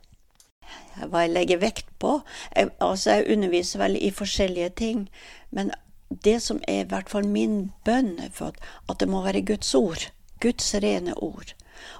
Hva 0.95 1.25
jeg 1.25 1.33
legger 1.35 1.61
vekt 1.61 1.87
på? 1.99 2.19
Jeg, 2.55 2.71
altså, 2.83 3.17
jeg 3.17 3.35
underviser 3.35 3.79
vel 3.79 3.97
i 3.99 4.11
forskjellige 4.11 4.69
ting. 4.79 5.05
Men 5.51 5.71
det 6.09 6.41
som 6.43 6.61
er 6.67 6.83
i 6.83 6.89
hvert 6.89 7.09
fall 7.11 7.27
min 7.27 7.71
bønn, 7.85 8.17
er 8.19 8.33
for 8.33 8.55
at, 8.89 8.99
det 8.99 9.09
må 9.11 9.23
være 9.25 9.45
Guds 9.47 9.73
ord. 9.75 10.09
Guds 10.43 10.73
rene 10.75 11.15
ord. 11.23 11.55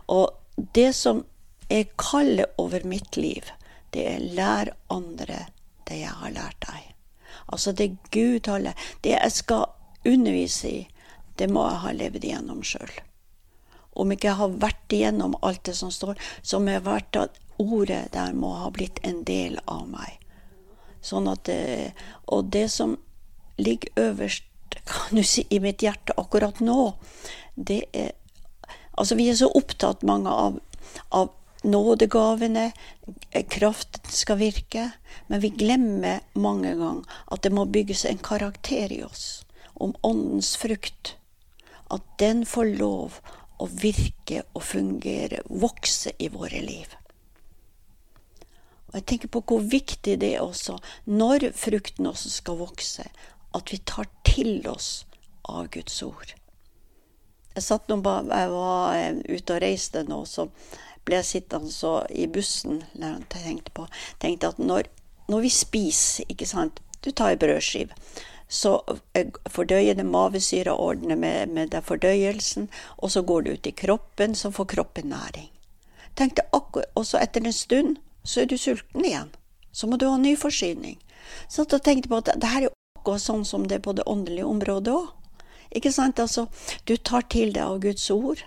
Og 0.08 0.36
det 0.75 0.93
som 0.95 1.23
jeg 1.69 1.89
kaller 1.99 2.51
over 2.58 2.86
mitt 2.86 3.17
liv, 3.17 3.47
det 3.93 4.08
er 4.15 4.27
lær 4.36 4.75
andre 4.91 5.45
det 5.88 6.01
jeg 6.01 6.13
har 6.19 6.34
lært 6.36 6.60
deg. 6.65 6.91
Altså 7.47 7.71
det 7.71 7.97
Gud 8.12 8.47
har 8.47 8.60
lært 8.60 8.79
Det 9.03 9.12
jeg 9.12 9.31
skal 9.31 9.65
undervise 10.05 10.69
i, 10.69 10.88
det 11.39 11.49
må 11.51 11.65
jeg 11.67 11.81
ha 11.84 11.91
levd 11.91 12.23
igjennom 12.23 12.63
sjøl. 12.63 12.91
Om 13.95 14.12
ikke 14.12 14.29
jeg 14.29 14.39
har 14.41 14.60
vært 14.62 14.95
igjennom 14.95 15.38
alt 15.41 15.63
det 15.67 15.75
som 15.77 15.91
står, 15.93 16.19
så 16.43 16.60
må 16.60 16.75
jeg 16.75 16.86
vært 16.86 17.19
at 17.19 17.39
ordet 17.62 18.10
der 18.13 18.36
må 18.36 18.51
ha 18.60 18.69
blitt 18.75 18.99
en 19.08 19.23
del 19.27 19.58
av 19.71 19.88
meg. 19.88 20.19
Sånn 21.05 21.29
at 21.31 21.49
Og 22.27 22.51
det 22.51 22.67
som 22.73 22.97
ligger 23.58 24.10
øverst 24.10 24.43
kan 24.86 25.15
du 25.17 25.23
si, 25.23 25.45
i 25.49 25.60
mitt 25.63 25.84
hjerte 25.86 26.15
akkurat 26.17 26.60
nå, 26.60 26.95
det 27.55 27.86
er 27.93 28.13
Altså, 28.95 29.15
vi 29.19 29.27
er 29.27 29.36
så 29.36 29.49
opptatt, 29.51 30.05
mange, 30.08 30.31
av, 30.31 30.60
av 31.12 31.34
nådegavene, 31.67 32.69
kraften 33.51 34.12
skal 34.12 34.39
virke. 34.39 34.86
Men 35.27 35.41
vi 35.43 35.51
glemmer 35.51 36.21
mange 36.34 36.75
ganger 36.79 37.17
at 37.31 37.43
det 37.43 37.51
må 37.51 37.65
bygges 37.67 38.05
en 38.08 38.21
karakter 38.23 38.93
i 38.95 39.01
oss 39.03 39.43
om 39.75 39.95
åndens 39.99 40.53
frukt. 40.55 41.17
At 41.91 42.05
den 42.19 42.45
får 42.47 42.77
lov 42.79 43.19
å 43.62 43.68
virke 43.70 44.44
og 44.54 44.63
fungere, 44.63 45.41
vokse 45.50 46.13
i 46.20 46.30
våre 46.34 46.62
liv. 46.62 46.96
Og 48.88 49.00
Jeg 49.00 49.06
tenker 49.12 49.32
på 49.32 49.44
hvor 49.48 49.63
viktig 49.63 50.18
det 50.22 50.36
er 50.36 50.44
også, 50.44 50.78
når 51.06 51.52
frukten 51.56 52.08
også 52.08 52.32
skal 52.32 52.60
vokse, 52.62 53.08
at 53.56 53.72
vi 53.72 53.80
tar 53.88 54.10
til 54.28 54.68
oss 54.68 55.06
av 55.48 55.70
Guds 55.72 56.02
ord. 56.04 56.36
Jeg 57.56 57.63
satt 57.63 57.88
nå 57.88 58.02
jeg 58.04 58.52
var 58.52 58.96
eh, 58.98 59.22
ute 59.32 59.56
og 59.56 59.62
reiste 59.63 60.04
nå, 60.04 60.26
så 60.28 60.50
ble 61.08 61.22
jeg 61.22 61.30
sittende 61.30 61.94
i 62.12 62.26
bussen 62.28 62.82
jeg 62.94 63.28
tenkte 63.32 63.72
på, 63.78 63.86
tenkte 64.20 64.52
at 64.52 64.60
når, 64.60 64.89
når 65.32 65.46
vi 65.46 65.52
spiser, 65.54 66.28
ikke 66.30 66.50
sant 66.50 66.82
Du 67.06 67.12
tar 67.12 67.36
ei 67.36 67.38
brødskive. 67.38 67.94
Så 68.47 68.84
eh, 69.13 69.27
fordøyer 69.49 69.95
det 69.95 70.71
ordner 70.71 71.15
med, 71.15 71.49
med 71.49 71.81
fordøyelsen, 71.84 72.69
og 72.97 73.12
så 73.12 73.21
går 73.21 73.41
det 73.41 73.51
ut 73.51 73.67
i 73.67 73.71
kroppen, 73.71 74.36
så 74.36 74.51
får 74.51 74.65
kroppen 74.65 75.10
næring. 75.10 75.49
Tenk 76.15 76.36
deg 76.36 76.45
akkurat, 76.53 76.91
Og 76.95 77.05
så 77.05 77.17
etter 77.17 77.41
en 77.45 77.53
stund 77.53 77.97
så 78.23 78.41
er 78.41 78.45
du 78.45 78.58
sulten 78.58 79.05
igjen. 79.05 79.29
Så 79.71 79.88
må 79.88 79.97
du 79.97 80.08
ha 80.08 80.17
ny 80.17 80.36
forsyning. 80.38 80.97
Så 81.47 81.63
da 81.63 81.77
tenkte 81.77 82.10
på 82.10 82.17
at 82.17 82.31
det 82.36 82.47
her 82.47 82.67
er 82.67 82.73
akkurat 82.99 83.21
sånn 83.21 83.45
som 83.45 83.67
det 83.67 83.75
er 83.75 83.86
på 83.86 83.93
det 83.93 84.08
åndelige 84.08 84.45
området 84.45 84.93
òg. 84.93 85.10
Ikke 85.75 85.91
sant? 85.91 86.19
Altså, 86.19 86.47
du 86.86 86.95
tar 86.97 87.25
til 87.29 87.51
deg 87.53 87.63
av 87.63 87.81
Guds 87.84 88.10
ord. 88.12 88.45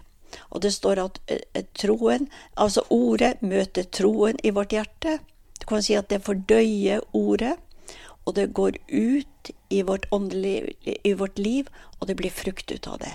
Og 0.51 0.63
det 0.63 0.73
står 0.73 1.01
at 1.03 1.21
eh, 1.29 1.65
troen, 1.77 2.29
altså 2.57 2.85
ordet, 2.91 3.43
møter 3.43 3.85
troen 3.85 4.39
i 4.43 4.53
vårt 4.55 4.73
hjerte. 4.73 5.19
Du 5.61 5.67
kan 5.69 5.83
si 5.85 5.97
at 5.99 6.09
det 6.09 6.23
fordøyer 6.25 7.05
ordet, 7.13 7.57
og 8.25 8.37
det 8.37 8.53
går 8.57 8.79
ut 8.89 9.53
i 9.69 9.83
vårt, 9.83 10.07
i 11.05 11.13
vårt 11.13 11.39
liv, 11.39 11.69
og 11.99 12.09
det 12.09 12.17
blir 12.17 12.31
frukt 12.31 12.73
ut 12.73 12.87
av 12.87 12.99
det. 12.99 13.15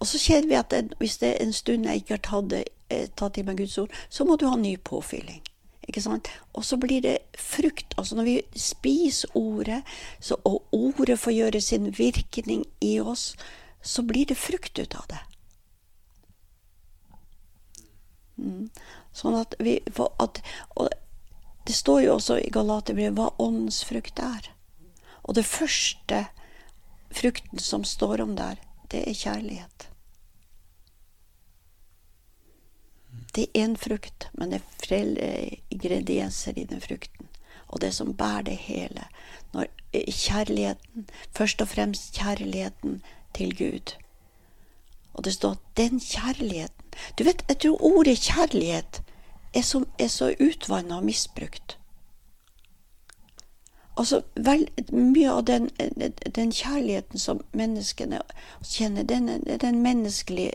Og 0.00 0.08
så 0.08 0.18
kjenner 0.18 0.48
vi 0.48 0.56
at 0.56 0.70
det, 0.72 0.96
hvis 0.98 1.18
det 1.20 1.34
er 1.34 1.44
en 1.44 1.52
stund 1.52 1.86
jeg 1.86 2.02
ikke 2.02 2.16
har 2.16 2.24
tatt, 2.24 2.50
det, 2.50 3.08
tatt 3.20 3.38
i 3.38 3.44
meg 3.44 3.60
Guds 3.60 3.78
ord, 3.78 3.92
så 4.08 4.24
må 4.24 4.36
du 4.40 4.46
ha 4.48 4.56
ny 4.56 4.76
påfylling. 4.76 5.42
Ikke 5.88 6.02
sant? 6.04 6.28
Og 6.56 6.64
så 6.64 6.78
blir 6.80 7.02
det 7.04 7.18
frukt. 7.36 7.94
Altså 7.98 8.16
når 8.16 8.28
vi 8.28 8.36
spiser 8.56 9.36
ordet, 9.36 9.82
så, 10.20 10.38
og 10.44 10.64
ordet 10.72 11.18
får 11.18 11.36
gjøre 11.36 11.60
sin 11.60 11.90
virkning 11.98 12.64
i 12.80 13.00
oss, 13.00 13.34
så 13.82 14.02
blir 14.02 14.26
det 14.26 14.38
frukt 14.38 14.78
ut 14.78 14.94
av 14.96 15.04
det. 15.10 15.20
Mm. 18.40 18.70
Sånn 19.12 19.36
at 19.36 19.54
vi 19.60 19.76
at, 19.98 20.40
Og 20.80 20.88
det 21.66 21.74
står 21.76 22.00
jo 22.06 22.14
også 22.14 22.38
i 22.40 22.52
Galaterbrevet 22.52 23.18
hva 23.18 23.34
åndens 23.42 23.82
frukt 23.84 24.22
er. 24.22 24.48
Og 25.22 25.34
det 25.34 25.44
første 25.46 26.26
frukten 27.10 27.58
som 27.58 27.84
står 27.84 28.22
om 28.24 28.36
der, 28.36 28.60
det 28.90 29.04
er 29.08 29.14
kjærlighet. 29.14 29.88
Det 33.34 33.46
er 33.46 33.64
én 33.64 33.76
frukt, 33.78 34.28
men 34.34 34.50
det 34.50 34.60
er 34.60 34.78
flere 34.86 35.58
ingredienser 35.70 36.58
i 36.58 36.64
den 36.64 36.80
frukten. 36.80 37.28
Og 37.68 37.80
det 37.80 37.92
som 37.94 38.14
bærer 38.14 38.42
det 38.42 38.56
hele. 38.56 39.06
Når 39.52 39.66
kjærligheten, 39.94 41.08
først 41.32 41.62
og 41.62 41.68
fremst 41.68 42.14
kjærligheten 42.14 43.02
til 43.34 43.56
Gud. 43.58 43.94
Og 45.14 45.24
det 45.24 45.34
står 45.34 45.50
at 45.50 45.76
den 45.76 46.00
kjærligheten 46.00 46.80
du 47.18 47.24
vet, 47.24 47.44
jeg 47.48 47.58
tror 47.58 47.82
ordet 47.82 48.18
kjærlighet 48.18 49.02
er 49.54 49.62
så, 49.62 49.84
er 49.98 50.08
så 50.08 50.34
utvanna 50.40 50.96
og 50.96 51.04
misbrukt. 51.04 51.78
Altså, 53.98 54.22
vel, 54.34 54.68
Mye 54.92 55.30
av 55.30 55.42
den, 55.44 55.68
den, 56.34 56.52
kjærligheten 56.52 57.18
som 57.18 57.40
menneskene 57.52 58.20
kjenner, 58.64 59.02
den 59.02 59.28
er 59.28 59.58
den 59.60 59.82
menneskelige 59.82 60.52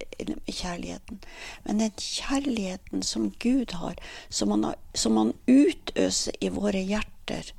kjærligheten. 0.48 1.20
Men 1.66 1.84
den 1.84 1.92
kjærligheten 2.00 3.04
som 3.04 3.32
Gud 3.40 3.76
har, 3.76 4.00
som 4.30 4.52
han, 4.56 4.74
som 4.94 5.18
han 5.18 5.34
utøser 5.48 6.40
i 6.42 6.50
våre 6.50 6.82
hjerter 6.82 7.52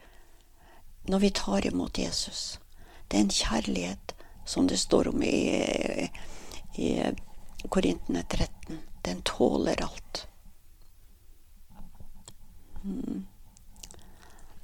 når 1.07 1.19
vi 1.19 1.31
tar 1.31 1.67
imot 1.67 1.99
Jesus, 1.99 2.59
det 3.09 3.19
er 3.19 3.25
en 3.25 3.31
kjærlighet 3.31 4.15
som 4.47 4.67
det 4.67 4.79
står 4.79 5.09
om 5.09 5.23
i, 5.23 6.09
i 6.75 6.89
Korintene 7.69 8.23
13. 8.23 8.79
Den 9.07 9.23
tåler 9.23 9.83
alt. 9.83 10.27
Mm. 12.83 13.27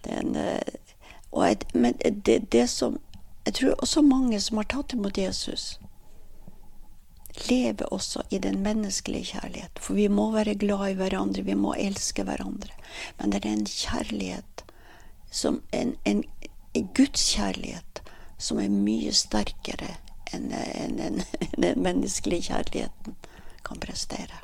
Den, 0.04 0.36
jeg, 1.32 1.56
men 1.74 1.94
det, 2.26 2.52
det, 2.52 2.68
som 2.70 2.98
Jeg 3.46 3.54
tror 3.54 3.74
også 3.82 4.02
mange 4.02 4.40
som 4.40 4.56
har 4.56 4.68
tatt 4.70 4.92
imot 4.92 5.18
Jesus, 5.18 5.80
lever 7.48 7.88
også 7.92 8.22
i 8.30 8.38
den 8.38 8.60
menneskelige 8.62 9.24
kjærlighet. 9.24 9.80
For 9.80 9.94
vi 9.94 10.08
må 10.08 10.30
være 10.30 10.54
glad 10.54 10.90
i 10.90 10.94
hverandre, 10.94 11.42
vi 11.42 11.54
må 11.54 11.74
elske 11.74 12.22
hverandre. 12.22 12.70
Men 13.18 13.32
det 13.32 13.44
er 13.44 13.52
en 13.52 13.66
kjærlighet 13.66 14.64
som 15.30 15.62
en, 15.72 15.96
en, 16.04 16.24
en 16.74 16.88
Guds 16.94 17.34
kjærlighet 17.34 18.02
som 18.38 18.60
er 18.60 18.68
mye 18.68 19.12
sterkere 19.16 19.96
enn 20.32 20.52
en, 20.52 20.98
en, 21.00 21.22
den 21.62 21.82
menneskelige 21.82 22.52
kjærligheten 22.52 23.16
kan 23.64 23.80
prestere. 23.80 24.42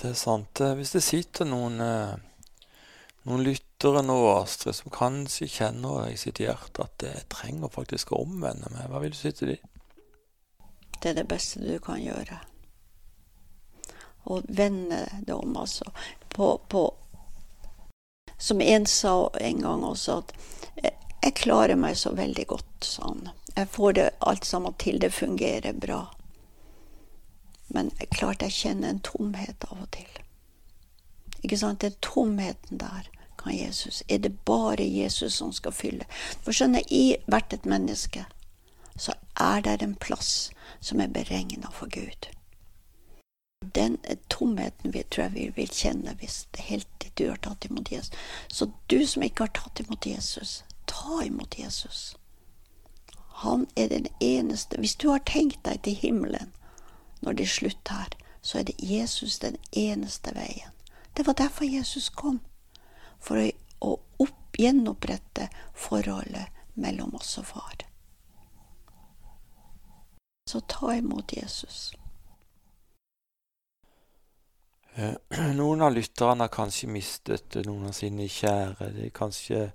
Det 0.00 0.10
er 0.10 0.16
sant. 0.16 0.62
Hvis 0.76 0.94
det 0.96 1.02
sitter 1.04 1.44
noen, 1.44 1.80
eh, 1.84 2.14
noen 3.28 3.44
lyttere 3.44 4.02
nå, 4.04 4.16
Astrid, 4.32 4.76
som 4.76 4.92
kanskje 4.94 5.48
kjenner 5.50 6.08
i 6.08 6.16
sitt 6.20 6.40
hjerte 6.40 6.86
at 6.86 7.04
jeg 7.04 7.26
trenger 7.32 7.72
faktisk 7.72 8.12
å 8.12 8.22
omvende 8.24 8.70
meg, 8.74 8.88
hva 8.90 9.02
vil 9.02 9.12
du 9.14 9.18
si 9.18 9.32
til 9.36 9.54
dem? 9.54 9.66
Det 11.00 11.12
er 11.12 11.20
det 11.20 11.28
beste 11.28 11.62
du 11.64 11.78
kan 11.82 12.00
gjøre. 12.00 12.40
Å 14.28 14.40
vende 14.48 15.06
det 15.24 15.32
om, 15.32 15.54
altså. 15.56 15.92
På, 16.28 16.58
på 16.68 16.90
Som 18.40 18.60
en 18.60 18.86
sa 18.86 19.30
en 19.40 19.60
gang 19.60 19.84
også, 19.84 20.18
at 20.20 20.32
jeg 21.20 21.34
klarer 21.36 21.76
meg 21.76 21.96
så 22.00 22.14
veldig 22.16 22.46
godt 22.48 22.86
sånn. 22.88 23.28
Jeg 23.52 23.68
får 23.68 23.92
det 23.98 24.06
alt 24.24 24.46
sammen 24.48 24.76
til, 24.80 25.00
det 25.00 25.12
fungerer 25.12 25.76
bra. 25.76 26.06
Men 27.68 27.90
klart 28.16 28.42
jeg 28.42 28.56
kjenner 28.56 28.94
en 28.94 29.02
tomhet 29.04 29.66
av 29.68 29.82
og 29.84 29.90
til. 29.92 30.08
Ikke 31.42 31.58
sant? 31.58 31.80
Den 31.80 31.94
tomheten 32.02 32.80
der 32.80 33.08
kan 33.38 33.56
Jesus 33.58 34.02
Er 34.08 34.18
det 34.18 34.38
bare 34.44 34.84
Jesus 34.84 35.32
som 35.32 35.52
skal 35.52 35.72
fylle? 35.72 36.04
For 36.42 36.52
skjønner, 36.52 36.82
i 36.90 37.16
hvert 37.26 37.52
et 37.52 37.66
menneske 37.66 38.26
så 38.96 39.12
er 39.40 39.60
det 39.60 39.82
en 39.82 39.94
plass 39.94 40.50
som 40.80 41.00
er 41.00 41.08
beregna 41.08 41.70
for 41.72 41.88
Gud. 41.88 42.28
Den 43.74 43.98
tomheten 44.28 44.92
vi, 44.92 45.02
tror 45.10 45.22
jeg 45.22 45.34
vi 45.34 45.48
vil 45.56 45.68
kjenne 45.72 46.14
hvis 46.20 46.46
det 46.52 46.60
helt 46.68 47.00
du 47.20 47.28
har 47.28 47.36
tatt 47.36 47.64
imot 47.64 47.92
Jesus. 47.92 48.12
Så 48.48 48.70
du 48.90 49.06
som 49.06 49.22
ikke 49.22 49.44
har 49.44 49.52
tatt 49.56 49.80
imot 49.80 50.06
Jesus, 50.06 50.64
ta 50.86 51.22
imot 51.24 51.58
Jesus. 51.58 52.16
Han 53.42 53.66
er 53.76 53.88
den 53.88 54.06
eneste 54.20 54.76
Hvis 54.78 54.96
du 54.96 55.10
har 55.10 55.22
tenkt 55.26 55.64
deg 55.64 55.82
til 55.82 55.94
himmelen, 55.94 56.52
når 57.20 57.32
det 57.32 57.48
slutter 57.48 57.94
her, 57.94 58.08
så 58.42 58.58
er 58.58 58.62
det 58.62 58.76
Jesus 58.80 59.38
den 59.38 59.56
eneste 59.72 60.34
veien. 60.34 60.72
Det 61.20 61.26
var 61.26 61.34
derfor 61.34 61.64
Jesus 61.64 62.08
kom. 62.08 62.38
For 63.20 63.36
å, 63.36 63.48
å 63.84 63.90
opp, 64.24 64.56
gjenopprette 64.56 65.50
forholdet 65.76 66.48
mellom 66.80 67.10
oss 67.18 67.34
og 67.36 67.44
far. 67.44 67.82
Så 70.48 70.62
ta 70.64 70.94
imot 70.96 71.34
Jesus. 71.36 71.90
Eh, 74.94 75.12
noen 75.60 75.84
av 75.84 75.92
lytterne 75.92 76.46
har 76.46 76.54
kanskje 76.54 76.88
mistet 76.88 77.58
noen 77.66 77.90
av 77.90 77.98
sine 77.98 78.24
kjære. 78.24 78.88
De 78.96 79.10
kanskje 79.12 79.66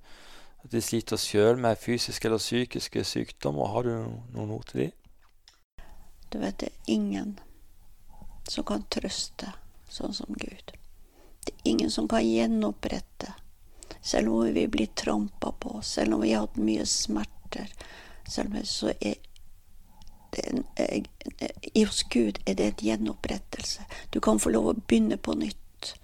at 0.63 0.73
de 0.73 0.81
sliter 0.81 1.21
sjøl 1.21 1.61
med 1.61 1.77
fysiske 1.77 2.25
eller 2.25 2.41
psykiske 2.41 3.03
sykdommer. 3.05 3.69
Har 3.69 3.85
du 3.85 3.91
noen 4.33 4.55
ord 4.57 4.65
til 4.71 4.87
dem? 4.87 5.85
Du 6.33 6.39
vet, 6.41 6.57
det 6.57 6.71
er 6.71 6.89
ingen 6.97 7.37
som 8.49 8.65
kan 8.65 8.89
trøste 8.89 9.53
sånn 9.93 10.17
som 10.17 10.33
Gud. 10.41 10.73
Ingen 11.63 11.91
som 11.91 12.07
kan 12.07 12.27
gjenopprette. 12.27 13.33
Selv 14.01 14.33
om 14.33 14.53
vi 14.53 14.67
blir 14.67 14.85
trampa 14.85 15.51
på, 15.51 15.81
selv 15.81 16.13
om 16.13 16.21
vi 16.21 16.33
har 16.33 16.45
hatt 16.45 16.57
mye 16.57 16.85
smerter, 16.85 17.71
selv 18.29 18.55
om 18.55 18.65
så 18.65 18.93
er 18.99 19.15
det, 20.35 21.07
hos 21.75 22.03
Gud 22.03 22.39
er 22.45 22.53
det 22.53 22.67
et 22.67 22.83
gjenopprettelse. 22.83 23.85
Du 24.09 24.19
kan 24.21 24.39
få 24.39 24.53
lov 24.53 24.67
å 24.69 24.75
begynne 24.77 25.17
på 25.17 25.33
nytt. 25.33 25.95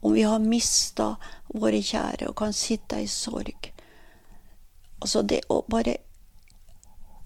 Om 0.00 0.14
vi 0.16 0.22
har 0.24 0.38
mista 0.40 1.16
våre 1.48 1.82
kjære 1.84 2.30
og 2.30 2.38
kan 2.40 2.56
sitte 2.56 3.02
i 3.02 3.08
sorg. 3.10 3.72
Altså 5.00 5.22
det 5.22 5.42
å 5.48 5.62
bare 5.68 5.96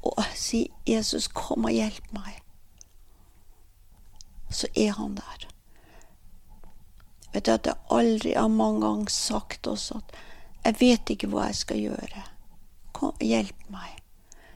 å 0.02 0.14
si 0.34 0.70
'Jesus, 0.86 1.28
kom 1.28 1.64
og 1.64 1.72
hjelp 1.72 2.10
meg' 2.12 2.44
så 4.54 4.66
er 4.74 4.90
han 4.90 5.14
der. 5.14 5.53
Vet 7.34 7.48
du 7.48 7.52
at 7.54 7.66
jeg 7.66 7.82
aldri 7.90 8.36
har 8.38 8.52
mange 8.52 8.84
ganger 8.84 9.10
sagt 9.12 9.66
også 9.66 9.98
at 9.98 10.16
jeg 10.64 10.80
vet 10.80 11.10
ikke 11.12 11.28
hva 11.32 11.48
jeg 11.50 11.60
skal 11.60 11.80
gjøre. 11.82 12.22
Kom, 12.96 13.12
hjelp 13.20 13.66
meg. 13.74 13.98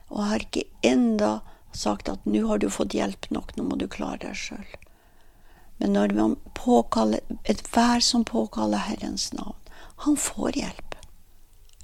Og 0.09 0.23
jeg 0.23 0.31
har 0.31 0.45
ikke 0.45 0.69
enda 0.87 1.33
sagt 1.77 2.09
at 2.09 2.25
nå 2.25 2.47
har 2.49 2.62
du 2.62 2.71
fått 2.73 2.97
hjelp 2.97 3.29
nok, 3.35 3.53
nå 3.57 3.67
må 3.69 3.77
du 3.77 3.85
klare 3.93 4.23
deg 4.23 4.38
sjøl. 4.38 4.79
Men 5.79 5.93
når 5.95 6.14
man 6.17 6.37
påkaller 6.59 7.21
Enhver 7.45 8.01
som 8.03 8.25
påkaller 8.27 8.87
Herrens 8.88 9.29
navn, 9.37 9.59
han 10.07 10.17
får 10.17 10.57
hjelp. 10.59 10.97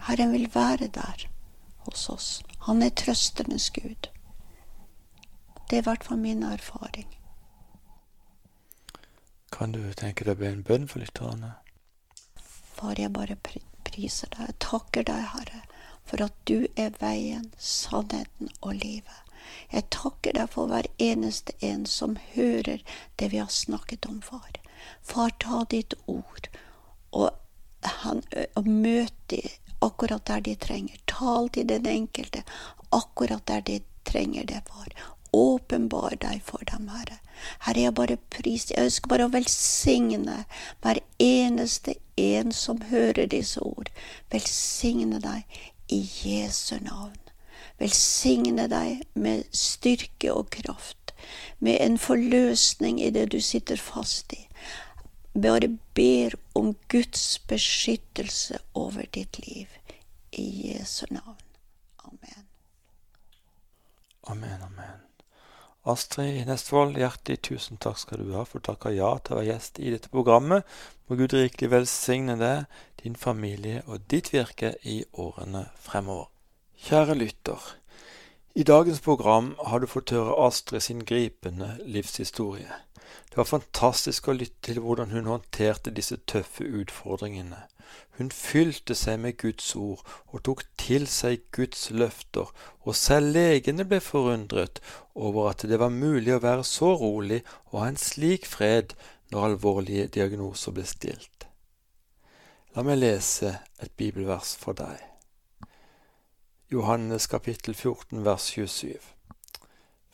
Herren 0.08 0.32
vil 0.32 0.48
være 0.54 0.88
der 0.94 1.26
hos 1.84 2.08
oss. 2.08 2.30
Han 2.66 2.82
er 2.82 2.94
trøsternes 2.96 3.68
Gud. 3.76 4.08
Det 5.68 5.78
er 5.78 5.82
i 5.82 5.88
hvert 5.90 6.04
fall 6.04 6.18
min 6.22 6.42
erfaring. 6.46 7.08
Kan 9.54 9.70
du 9.72 9.82
tenke 9.94 10.24
deg 10.26 10.34
å 10.34 10.40
be 10.40 10.48
en 10.50 10.64
bønn 10.66 10.88
for 10.90 10.98
lytterne? 10.98 11.52
Far, 12.74 12.98
jeg 12.98 13.12
bare 13.14 13.36
priser 13.38 14.32
deg. 14.34 14.48
Jeg 14.48 14.58
takker 14.64 15.06
deg, 15.06 15.28
Herre, 15.30 15.60
for 16.02 16.24
at 16.26 16.34
du 16.50 16.66
er 16.74 16.96
veien, 16.98 17.52
sannheten 17.58 18.50
og 18.60 18.74
livet. 18.80 19.20
Jeg 19.70 19.86
takker 19.94 20.34
deg 20.34 20.50
for 20.50 20.72
hver 20.72 20.88
eneste 20.98 21.54
en 21.62 21.86
som 21.86 22.16
hører 22.34 22.82
det 23.20 23.30
vi 23.30 23.38
har 23.38 23.52
snakket 23.52 24.08
om, 24.10 24.18
far. 24.26 24.58
Far, 25.06 25.30
ta 25.38 25.62
ditt 25.70 25.94
ord 26.10 26.50
og, 27.14 27.30
han, 28.02 28.24
og 28.58 28.66
møt 28.66 29.14
dem 29.30 29.46
akkurat 29.84 30.26
der 30.26 30.42
de 30.44 30.56
trenger. 30.58 30.98
Tal 31.06 31.50
til 31.54 31.68
den 31.70 31.86
enkelte 31.86 32.42
akkurat 32.90 33.46
der 33.46 33.62
de 33.70 33.78
trenger 34.04 34.50
det, 34.50 34.64
far. 34.66 34.90
Åpenbar 35.34 36.14
deg 36.22 36.42
for 36.46 36.62
dem, 36.70 36.86
Herre. 36.94 37.18
Herre, 37.66 37.80
jeg 37.80 37.94
bare 37.98 38.16
priser 38.30 38.76
jeg 38.76 38.88
ønsker 38.88 39.10
bare 39.10 39.26
å 39.26 39.32
velsigne 39.32 40.44
hver 40.84 41.00
eneste 41.22 41.96
en 42.20 42.52
som 42.54 42.82
hører 42.90 43.26
disse 43.32 43.62
ord. 43.62 43.90
Velsigne 44.30 45.18
deg 45.24 45.58
i 45.92 46.00
Jesu 46.04 46.76
navn. 46.84 47.18
Velsigne 47.82 48.68
deg 48.70 49.02
med 49.18 49.48
styrke 49.50 50.30
og 50.32 50.52
kraft, 50.54 51.12
med 51.58 51.80
en 51.82 51.98
forløsning 51.98 53.00
i 53.02 53.10
det 53.10 53.32
du 53.34 53.40
sitter 53.42 53.80
fast 53.80 54.32
i. 54.36 54.44
Bare 55.34 55.72
ber 55.98 56.36
om 56.54 56.74
Guds 56.88 57.40
beskyttelse 57.50 58.60
over 58.74 59.08
ditt 59.14 59.40
liv. 59.46 59.66
I 60.32 60.46
Jesu 60.68 61.06
navn. 61.10 61.42
Amen. 62.04 62.46
Amen, 64.26 64.62
amen. 64.62 65.03
Astrid 65.84 66.46
Nestvold, 66.48 66.96
hjertelig 66.96 67.42
tusen 67.44 67.76
takk 67.76 67.98
skal 68.00 68.22
du 68.24 68.30
ha 68.32 68.46
for 68.48 68.62
å 68.62 68.64
takke 68.70 68.94
ja 68.94 69.10
til 69.20 69.34
å 69.34 69.38
være 69.42 69.50
gjest 69.50 69.80
i 69.82 69.90
dette 69.92 70.08
programmet. 70.08 70.64
Må 71.04 71.18
Gud 71.20 71.34
rikelig 71.36 71.68
velsigne 71.74 72.38
deg, 72.40 72.64
din 73.02 73.18
familie 73.20 73.82
og 73.84 74.06
ditt 74.08 74.30
virke 74.32 74.72
i 74.88 75.02
årene 75.20 75.66
fremover. 75.84 76.30
Kjære 76.86 77.18
lytter. 77.20 77.60
I 78.56 78.64
dagens 78.64 79.02
program 79.04 79.52
har 79.60 79.84
du 79.84 79.88
fått 79.90 80.14
høre 80.16 80.38
Astrid 80.46 80.86
sin 80.86 81.04
gripende 81.04 81.74
livshistorie. 81.84 82.80
Det 83.34 83.40
var 83.40 83.48
fantastisk 83.48 84.28
å 84.30 84.32
lytte 84.38 84.60
til 84.68 84.76
hvordan 84.78 85.10
hun 85.10 85.26
håndterte 85.26 85.90
disse 85.90 86.20
tøffe 86.30 86.62
utfordringene. 86.62 87.64
Hun 88.14 88.30
fylte 88.30 88.94
seg 88.94 89.18
med 89.24 89.40
Guds 89.42 89.72
ord 89.74 90.04
og 90.30 90.44
tok 90.46 90.62
til 90.78 91.08
seg 91.10 91.42
Guds 91.50 91.88
løfter, 91.90 92.52
og 92.86 92.94
selv 92.94 93.34
legene 93.34 93.88
ble 93.90 93.98
forundret 93.98 94.78
over 95.18 95.50
at 95.50 95.66
det 95.66 95.82
var 95.82 95.90
mulig 95.90 96.36
å 96.36 96.44
være 96.46 96.62
så 96.62 96.92
rolig 97.02 97.42
og 97.72 97.80
ha 97.80 97.90
en 97.90 97.98
slik 97.98 98.46
fred 98.46 98.94
når 99.34 99.50
alvorlige 99.50 100.06
diagnoser 100.14 100.78
ble 100.78 100.86
stilt. 100.86 101.50
La 102.78 102.86
meg 102.86 103.02
lese 103.02 103.56
et 103.82 103.98
bibelvers 103.98 104.54
for 104.62 104.78
deg. 104.78 105.02
Johannes 106.70 107.26
kapittel 107.26 107.74
14 107.74 108.22
vers 108.22 108.52
27. 108.54 108.94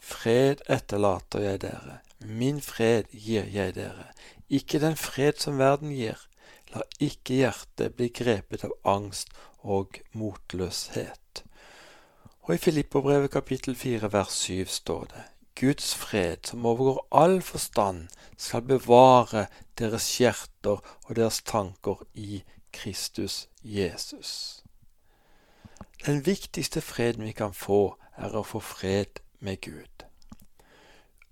Fred 0.00 0.64
etterlater 0.72 1.44
jeg 1.44 1.66
dere, 1.68 2.00
min 2.24 2.60
fred 2.60 3.10
gir 3.12 3.48
jeg 3.48 3.74
dere, 3.74 4.10
ikke 4.48 4.80
den 4.80 4.96
fred 4.96 5.40
som 5.40 5.58
verden 5.58 5.92
gir. 5.94 6.18
La 6.70 6.84
ikke 7.02 7.40
hjertet 7.40 7.96
bli 7.98 8.10
grepet 8.14 8.64
av 8.66 8.74
angst 8.86 9.32
og 9.66 9.98
motløshet. 10.14 11.42
Og 12.46 12.54
i 12.54 12.62
Filippobrevet 12.62 13.30
kapittel 13.30 13.76
4 13.76 14.12
vers 14.12 14.36
7 14.46 14.66
står 14.66 15.04
det 15.10 15.24
Guds 15.60 15.94
fred, 15.94 16.36
som 16.44 16.66
overgår 16.66 17.06
all 17.12 17.42
forstand, 17.42 18.08
skal 18.36 18.62
bevare 18.62 19.46
deres 19.78 20.06
hjerter 20.18 20.80
og 21.04 21.16
deres 21.16 21.42
tanker 21.42 22.06
i 22.14 22.42
Kristus 22.72 23.48
Jesus. 23.62 24.62
Den 26.06 26.26
viktigste 26.26 26.80
freden 26.80 27.24
vi 27.24 27.32
kan 27.32 27.52
få, 27.54 27.96
er 28.16 28.32
å 28.36 28.42
få 28.42 28.60
fred 28.64 29.20
med 29.40 29.60
Gud. 29.60 29.99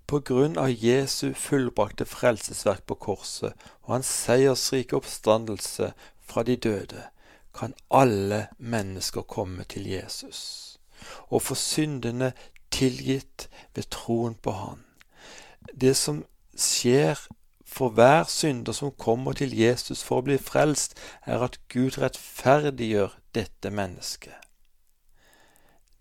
På 0.08 0.20
grunn 0.24 0.56
av 0.58 0.70
Jesu 0.70 1.34
fullbrakte 1.36 2.06
frelsesverk 2.08 2.86
på 2.88 2.96
korset 2.96 3.52
og 3.82 3.98
hans 3.98 4.08
seiersrike 4.24 4.96
oppstandelse 4.96 5.90
fra 6.24 6.44
de 6.48 6.56
døde, 6.56 7.02
kan 7.52 7.74
alle 7.90 8.46
mennesker 8.58 9.26
komme 9.28 9.64
til 9.68 9.86
Jesus 9.86 10.40
og 11.28 11.42
få 11.42 11.54
syndene 11.54 12.32
tilgitt 12.70 13.48
ved 13.74 13.90
troen 13.90 14.34
på 14.34 14.50
Han. 14.50 14.84
Det 15.74 15.96
som 15.96 16.24
skjer 16.56 17.20
for 17.68 17.92
hver 17.92 18.24
synder 18.24 18.72
som 18.72 18.90
kommer 18.90 19.32
til 19.32 19.52
Jesus 19.54 20.02
for 20.02 20.22
å 20.22 20.26
bli 20.26 20.38
frelst, 20.40 20.96
er 21.26 21.44
at 21.44 21.60
Gud 21.68 22.00
rettferdiggjør 22.00 23.18
dette 23.36 23.70
mennesket. 23.70 24.34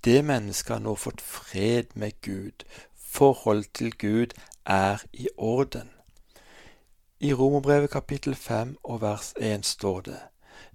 Det 0.03 0.21
mennesket 0.23 0.77
har 0.77 0.83
nå 0.85 0.95
fått 0.95 1.21
fred 1.21 1.91
med 1.95 2.15
Gud. 2.23 2.63
Forholdet 3.17 3.73
til 3.73 3.97
Gud 3.97 4.27
er 4.65 4.97
i 5.13 5.27
orden. 5.37 5.89
I 7.19 7.33
Romerbrevet 7.33 7.89
kapittel 7.89 8.35
5 8.35 8.77
og 8.83 9.01
vers 9.01 9.33
1 9.37 9.65
står 9.65 10.01
det:" 10.01 10.19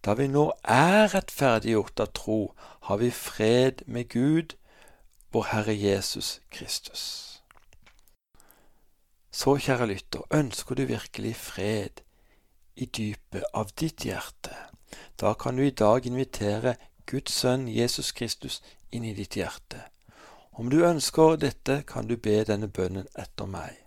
Da 0.04 0.14
vi 0.14 0.26
nå 0.26 0.52
er 0.64 1.14
rettferdiggjort 1.14 2.00
av 2.00 2.06
tro, 2.06 2.54
har 2.82 2.96
vi 2.96 3.10
fred 3.10 3.84
med 3.86 4.08
Gud, 4.08 4.56
vår 5.32 5.46
Herre 5.52 5.76
Jesus 5.82 6.40
Kristus. 6.50 7.04
Så, 9.30 9.56
kjære 9.56 9.86
lytter, 9.86 10.26
ønsker 10.30 10.74
du 10.74 10.84
virkelig 10.84 11.36
fred 11.36 12.02
i 12.76 12.84
dypet 12.86 13.44
av 13.54 13.70
ditt 13.80 14.02
hjerte? 14.02 14.56
Da 15.20 15.32
kan 15.32 15.56
du 15.56 15.62
i 15.62 15.70
dag 15.70 16.06
invitere 16.06 16.74
Guds 17.06 17.32
sønn 17.32 17.68
Jesus 17.68 18.12
Kristus 18.12 18.62
inn 18.90 19.04
i 19.04 19.14
ditt 19.14 19.38
hjerte. 19.38 19.92
Om 20.52 20.70
du 20.70 20.82
ønsker 20.84 21.36
dette, 21.36 21.82
kan 21.88 22.06
du 22.06 22.16
be 22.16 22.42
denne 22.44 22.68
bønnen 22.68 23.06
etter 23.18 23.48
meg. 23.48 23.78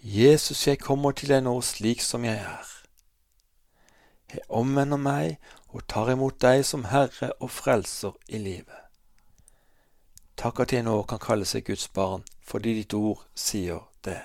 Jesus, 0.00 0.66
jeg 0.66 0.80
kommer 0.80 1.12
til 1.12 1.28
deg 1.28 1.42
nå 1.44 1.52
slik 1.60 2.00
som 2.00 2.24
jeg 2.24 2.40
er. 2.40 2.70
Jeg 4.32 4.46
omvender 4.48 4.96
meg 4.96 5.36
og 5.68 5.84
tar 5.88 6.12
imot 6.14 6.40
deg 6.40 6.64
som 6.64 6.86
Herre 6.88 7.32
og 7.40 7.52
Frelser 7.52 8.16
i 8.28 8.40
livet. 8.40 8.86
Takk 10.36 10.64
at 10.64 10.72
jeg 10.72 10.86
nå 10.86 10.96
kan 11.08 11.20
kalle 11.20 11.44
seg 11.48 11.66
Guds 11.68 11.88
barn, 11.88 12.24
fordi 12.40 12.74
ditt 12.80 12.96
ord 12.96 13.26
sier 13.36 13.84
det. 14.04 14.22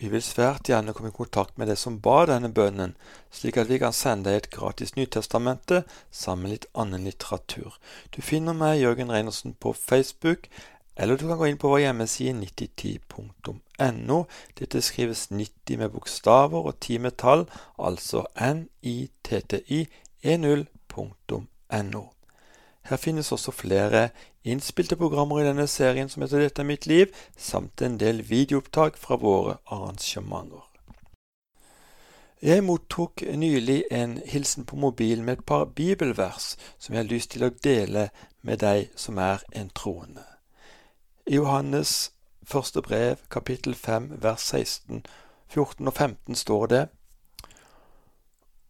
Vi 0.00 0.08
vil 0.08 0.22
svært 0.24 0.70
gjerne 0.70 0.94
komme 0.96 1.10
i 1.12 1.12
kontakt 1.12 1.58
med 1.60 1.68
deg 1.68 1.76
som 1.76 1.98
ba 2.00 2.22
denne 2.30 2.48
bønnen, 2.56 2.94
slik 3.28 3.58
at 3.60 3.68
vi 3.68 3.76
kan 3.82 3.92
sende 3.92 4.30
deg 4.30 4.36
et 4.38 4.50
gratis 4.54 4.94
Nytestamente 4.96 5.82
sammen 6.08 6.46
med 6.46 6.54
litt 6.54 6.68
annen 6.72 7.04
litteratur. 7.04 7.76
Du 8.08 8.24
finner 8.24 8.56
meg, 8.56 8.80
Jørgen 8.80 9.12
Reinersen, 9.12 9.52
på 9.60 9.74
Facebook, 9.76 10.48
eller 10.96 11.20
du 11.20 11.26
kan 11.28 11.36
gå 11.36 11.46
inn 11.50 11.60
på 11.60 11.68
vår 11.68 11.84
hjemmeside 11.84 12.32
9010.no. 12.38 14.18
Dette 14.56 14.80
skrives 14.84 15.28
90 15.28 15.80
med 15.82 15.92
bokstaver 15.92 16.60
og 16.72 16.80
10 16.80 16.98
med 17.04 17.14
tall, 17.20 17.44
altså 17.76 18.24
nitti 18.40 19.84
10.no. 20.24 22.02
Her 22.88 22.96
finnes 22.96 23.32
også 23.32 23.52
flere 23.52 24.08
innspilte 24.42 24.96
programmer 24.96 25.40
i 25.40 25.44
denne 25.44 25.66
serien 25.68 26.08
som 26.08 26.22
heter 26.22 26.40
Dette 26.40 26.62
er 26.62 26.68
mitt 26.68 26.86
liv, 26.86 27.12
samt 27.36 27.82
en 27.82 27.98
del 28.00 28.22
videoopptak 28.28 28.96
fra 28.98 29.16
våre 29.20 29.58
arrangementer. 29.66 30.66
Jeg 32.42 32.64
mottok 32.64 33.20
nylig 33.36 33.82
en 33.92 34.16
hilsen 34.24 34.64
på 34.64 34.76
mobilen 34.76 35.24
med 35.24 35.38
et 35.38 35.44
par 35.44 35.64
bibelvers 35.64 36.54
som 36.78 36.94
jeg 36.94 37.02
har 37.02 37.10
lyst 37.10 37.34
til 37.34 37.44
å 37.44 37.52
dele 37.52 38.08
med 38.40 38.62
deg 38.64 38.88
som 38.96 39.18
er 39.20 39.44
en 39.52 39.68
troende. 39.76 40.24
I 41.26 41.36
Johannes 41.36 42.12
første 42.50 42.82
brev, 42.82 43.20
kapittel 43.30 43.74
5, 43.74 44.22
vers 44.22 44.40
16, 44.40 45.04
14 45.48 45.86
og 45.86 45.94
15 45.94 46.34
står 46.34 46.66
det:" 46.66 46.88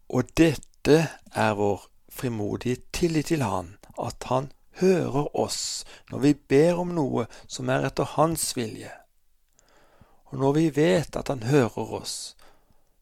Og 0.09 0.25
dette 0.37 1.09
er 1.35 1.55
vår 1.55 1.87
frimodige 2.11 2.83
tillit 2.93 3.27
til 3.27 3.43
Han, 3.43 3.77
at 4.03 4.25
Han 4.27 4.51
hører 4.81 5.31
oss 5.37 5.85
når 6.11 6.25
vi 6.25 6.35
ber 6.53 6.81
om 6.83 6.95
noe 6.97 7.27
som 7.47 7.71
er 7.73 7.87
etter 7.89 8.09
Hans 8.17 8.51
vilje. 8.57 8.93
Og 10.31 10.39
når 10.43 10.53
vi 10.59 10.67
vet 10.75 11.17
at 11.17 11.29
Han 11.29 11.43
hører 11.43 11.95
oss, 12.01 12.37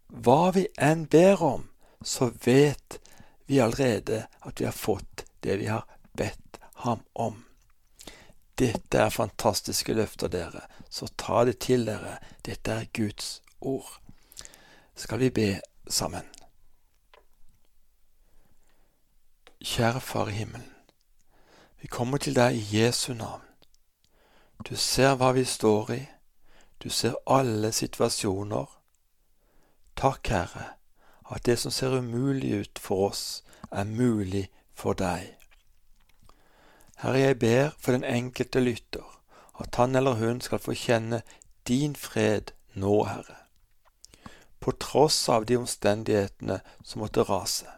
hva 0.09 0.51
vi 0.57 0.67
enn 0.81 1.05
ber 1.11 1.43
om, 1.45 1.69
så 2.03 2.31
vet 2.45 3.01
vi 3.49 3.61
allerede 3.61 4.27
at 4.41 4.61
vi 4.61 4.65
har 4.65 4.77
fått 4.77 5.27
det 5.45 5.59
vi 5.61 5.69
har 5.69 5.85
bedt 6.17 6.61
Ham 6.85 7.05
om. 7.13 7.45
Dette 8.59 8.99
er 8.99 9.15
fantastiske 9.15 9.95
løfter, 9.95 10.29
dere, 10.29 10.65
så 10.91 11.07
ta 11.17 11.45
det 11.45 11.59
til 11.63 11.85
dere. 11.87 12.17
Dette 12.43 12.73
er 12.73 12.89
Guds 12.95 13.41
ord. 13.61 14.01
Skal 14.99 15.21
vi 15.23 15.31
be 15.31 15.51
sammen? 15.87 16.27
Kjære 19.63 20.01
Far 20.01 20.29
i 20.29 20.41
himmelen. 20.41 20.78
Vi 21.81 21.87
kommer 21.87 22.19
til 22.19 22.35
deg 22.35 22.57
i 22.57 22.81
Jesu 22.81 23.13
navn. 23.15 23.45
Du 24.69 24.75
ser 24.77 25.15
hva 25.15 25.31
vi 25.33 25.45
står 25.47 25.91
i, 25.95 26.01
du 26.83 26.89
ser 26.91 27.15
alle 27.27 27.71
situasjoner. 27.73 28.67
Takk, 29.97 30.29
Herre, 30.29 30.65
at 31.31 31.47
det 31.47 31.59
som 31.59 31.71
ser 31.71 31.99
umulig 31.99 32.53
ut 32.61 32.79
for 32.83 33.09
oss, 33.11 33.45
er 33.71 33.85
mulig 33.85 34.49
for 34.75 34.99
deg. 34.99 35.35
Herre, 36.99 37.19
jeg 37.19 37.39
ber 37.39 37.71
for 37.79 37.93
den 37.93 38.05
enkelte 38.05 38.61
lytter, 38.61 39.07
at 39.61 39.75
han 39.75 39.95
eller 39.95 40.19
hun 40.19 40.41
skal 40.41 40.59
få 40.59 40.75
kjenne 40.75 41.23
din 41.69 41.95
fred 41.97 42.51
nå, 42.75 43.05
Herre, 43.05 43.37
på 44.61 44.75
tross 44.83 45.29
av 45.29 45.47
de 45.47 45.57
omstendighetene 45.57 46.59
som 46.83 47.03
måtte 47.03 47.23
rase. 47.23 47.71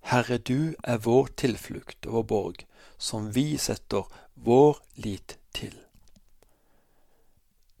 Herre, 0.00 0.38
du 0.38 0.74
er 0.82 0.98
vår 0.98 1.30
tilflukt 1.36 2.06
og 2.06 2.12
vår 2.12 2.22
borg, 2.22 2.66
som 2.98 3.32
vi 3.32 3.58
setter 3.58 4.06
vår 4.34 4.78
lit 4.94 5.38
til. 5.54 5.74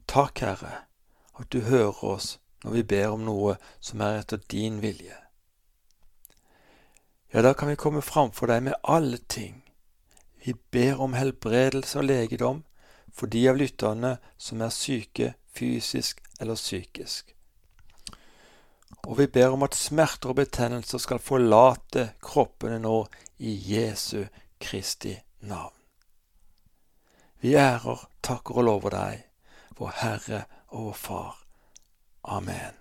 Takk, 0.08 0.40
Herre, 0.40 0.74
at 1.38 1.50
du 1.52 1.60
hører 1.68 2.04
oss 2.04 2.38
når 2.64 2.78
vi 2.78 2.82
ber 2.82 3.14
om 3.14 3.24
noe 3.26 3.56
som 3.80 4.00
er 4.02 4.22
etter 4.22 4.40
din 4.50 4.80
vilje. 4.82 5.16
Ja, 7.32 7.42
da 7.44 7.52
kan 7.54 7.68
vi 7.68 7.76
komme 7.76 8.02
framfor 8.02 8.48
deg 8.48 8.64
med 8.70 8.78
alle 8.82 9.18
ting. 9.28 9.60
Vi 10.44 10.54
ber 10.72 11.02
om 11.04 11.12
helbredelse 11.12 12.00
og 12.00 12.08
legedom 12.08 12.62
for 13.12 13.28
de 13.28 13.42
av 13.50 13.58
lytterne 13.60 14.16
som 14.40 14.62
er 14.64 14.72
syke 14.72 15.34
fysisk 15.52 16.22
eller 16.40 16.56
psykisk. 16.56 17.34
Og 19.06 19.18
vi 19.18 19.26
ber 19.26 19.54
om 19.54 19.62
at 19.66 19.76
smerter 19.76 20.32
og 20.32 20.38
betennelser 20.40 21.00
skal 21.02 21.22
forlate 21.22 22.10
kroppene 22.24 22.80
nå 22.82 23.02
i 23.38 23.54
Jesu 23.74 24.24
Kristi 24.60 25.14
navn. 25.40 25.74
Vi 27.40 27.54
ærer, 27.54 28.08
takker 28.22 28.58
og 28.58 28.66
lover 28.66 28.94
deg, 28.96 29.22
vår 29.78 29.94
Herre 30.02 30.42
og 30.74 30.90
vår 30.90 31.00
Far. 31.04 31.40
Amen. 32.24 32.78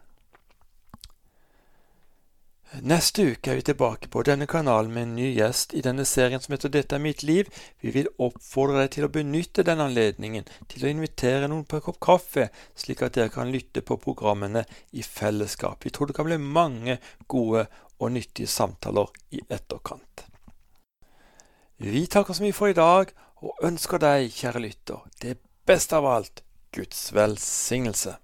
Neste 2.84 3.24
uke 3.32 3.52
er 3.52 3.56
vi 3.62 3.64
tilbake 3.70 4.10
på 4.12 4.22
denne 4.28 4.46
kanalen 4.46 4.92
med 4.92 5.06
en 5.06 5.14
ny 5.16 5.28
gjest 5.38 5.72
i 5.74 5.82
denne 5.86 6.04
serien 6.06 6.42
som 6.44 6.52
heter 6.52 6.74
Dette 6.74 6.98
er 6.98 7.02
mitt 7.02 7.24
liv. 7.24 7.48
Vi 7.80 7.94
vil 7.96 8.10
oppfordre 8.20 8.82
deg 8.82 8.92
til 8.98 9.08
å 9.08 9.12
benytte 9.14 9.64
denne 9.64 9.88
anledningen 9.88 10.50
til 10.68 10.84
å 10.84 10.92
invitere 10.92 11.48
noen 11.48 11.64
på 11.64 11.80
en 11.80 11.86
kopp 11.88 12.02
kaffe, 12.04 12.50
slik 12.76 13.06
at 13.08 13.16
dere 13.16 13.32
kan 13.32 13.54
lytte 13.54 13.86
på 13.88 13.98
programmene 14.04 14.66
i 14.92 15.06
fellesskap. 15.06 15.86
Vi 15.88 15.94
tror 15.96 16.12
det 16.12 16.18
kan 16.20 16.28
bli 16.28 16.42
mange 16.42 17.00
gode 17.32 17.70
og 17.98 18.12
nyttige 18.14 18.52
samtaler 18.52 19.16
i 19.32 19.42
etterkant. 19.48 20.27
Vi 21.78 22.08
takker 22.10 22.34
så 22.34 22.42
mye 22.42 22.56
for 22.58 22.72
i 22.72 22.78
dag, 22.78 23.12
og 23.46 23.60
ønsker 23.68 24.02
deg, 24.02 24.32
kjære 24.34 24.62
lytter, 24.64 25.04
det 25.22 25.36
beste 25.70 26.00
av 26.00 26.08
alt 26.10 26.42
Guds 26.74 27.12
velsignelse. 27.14 28.16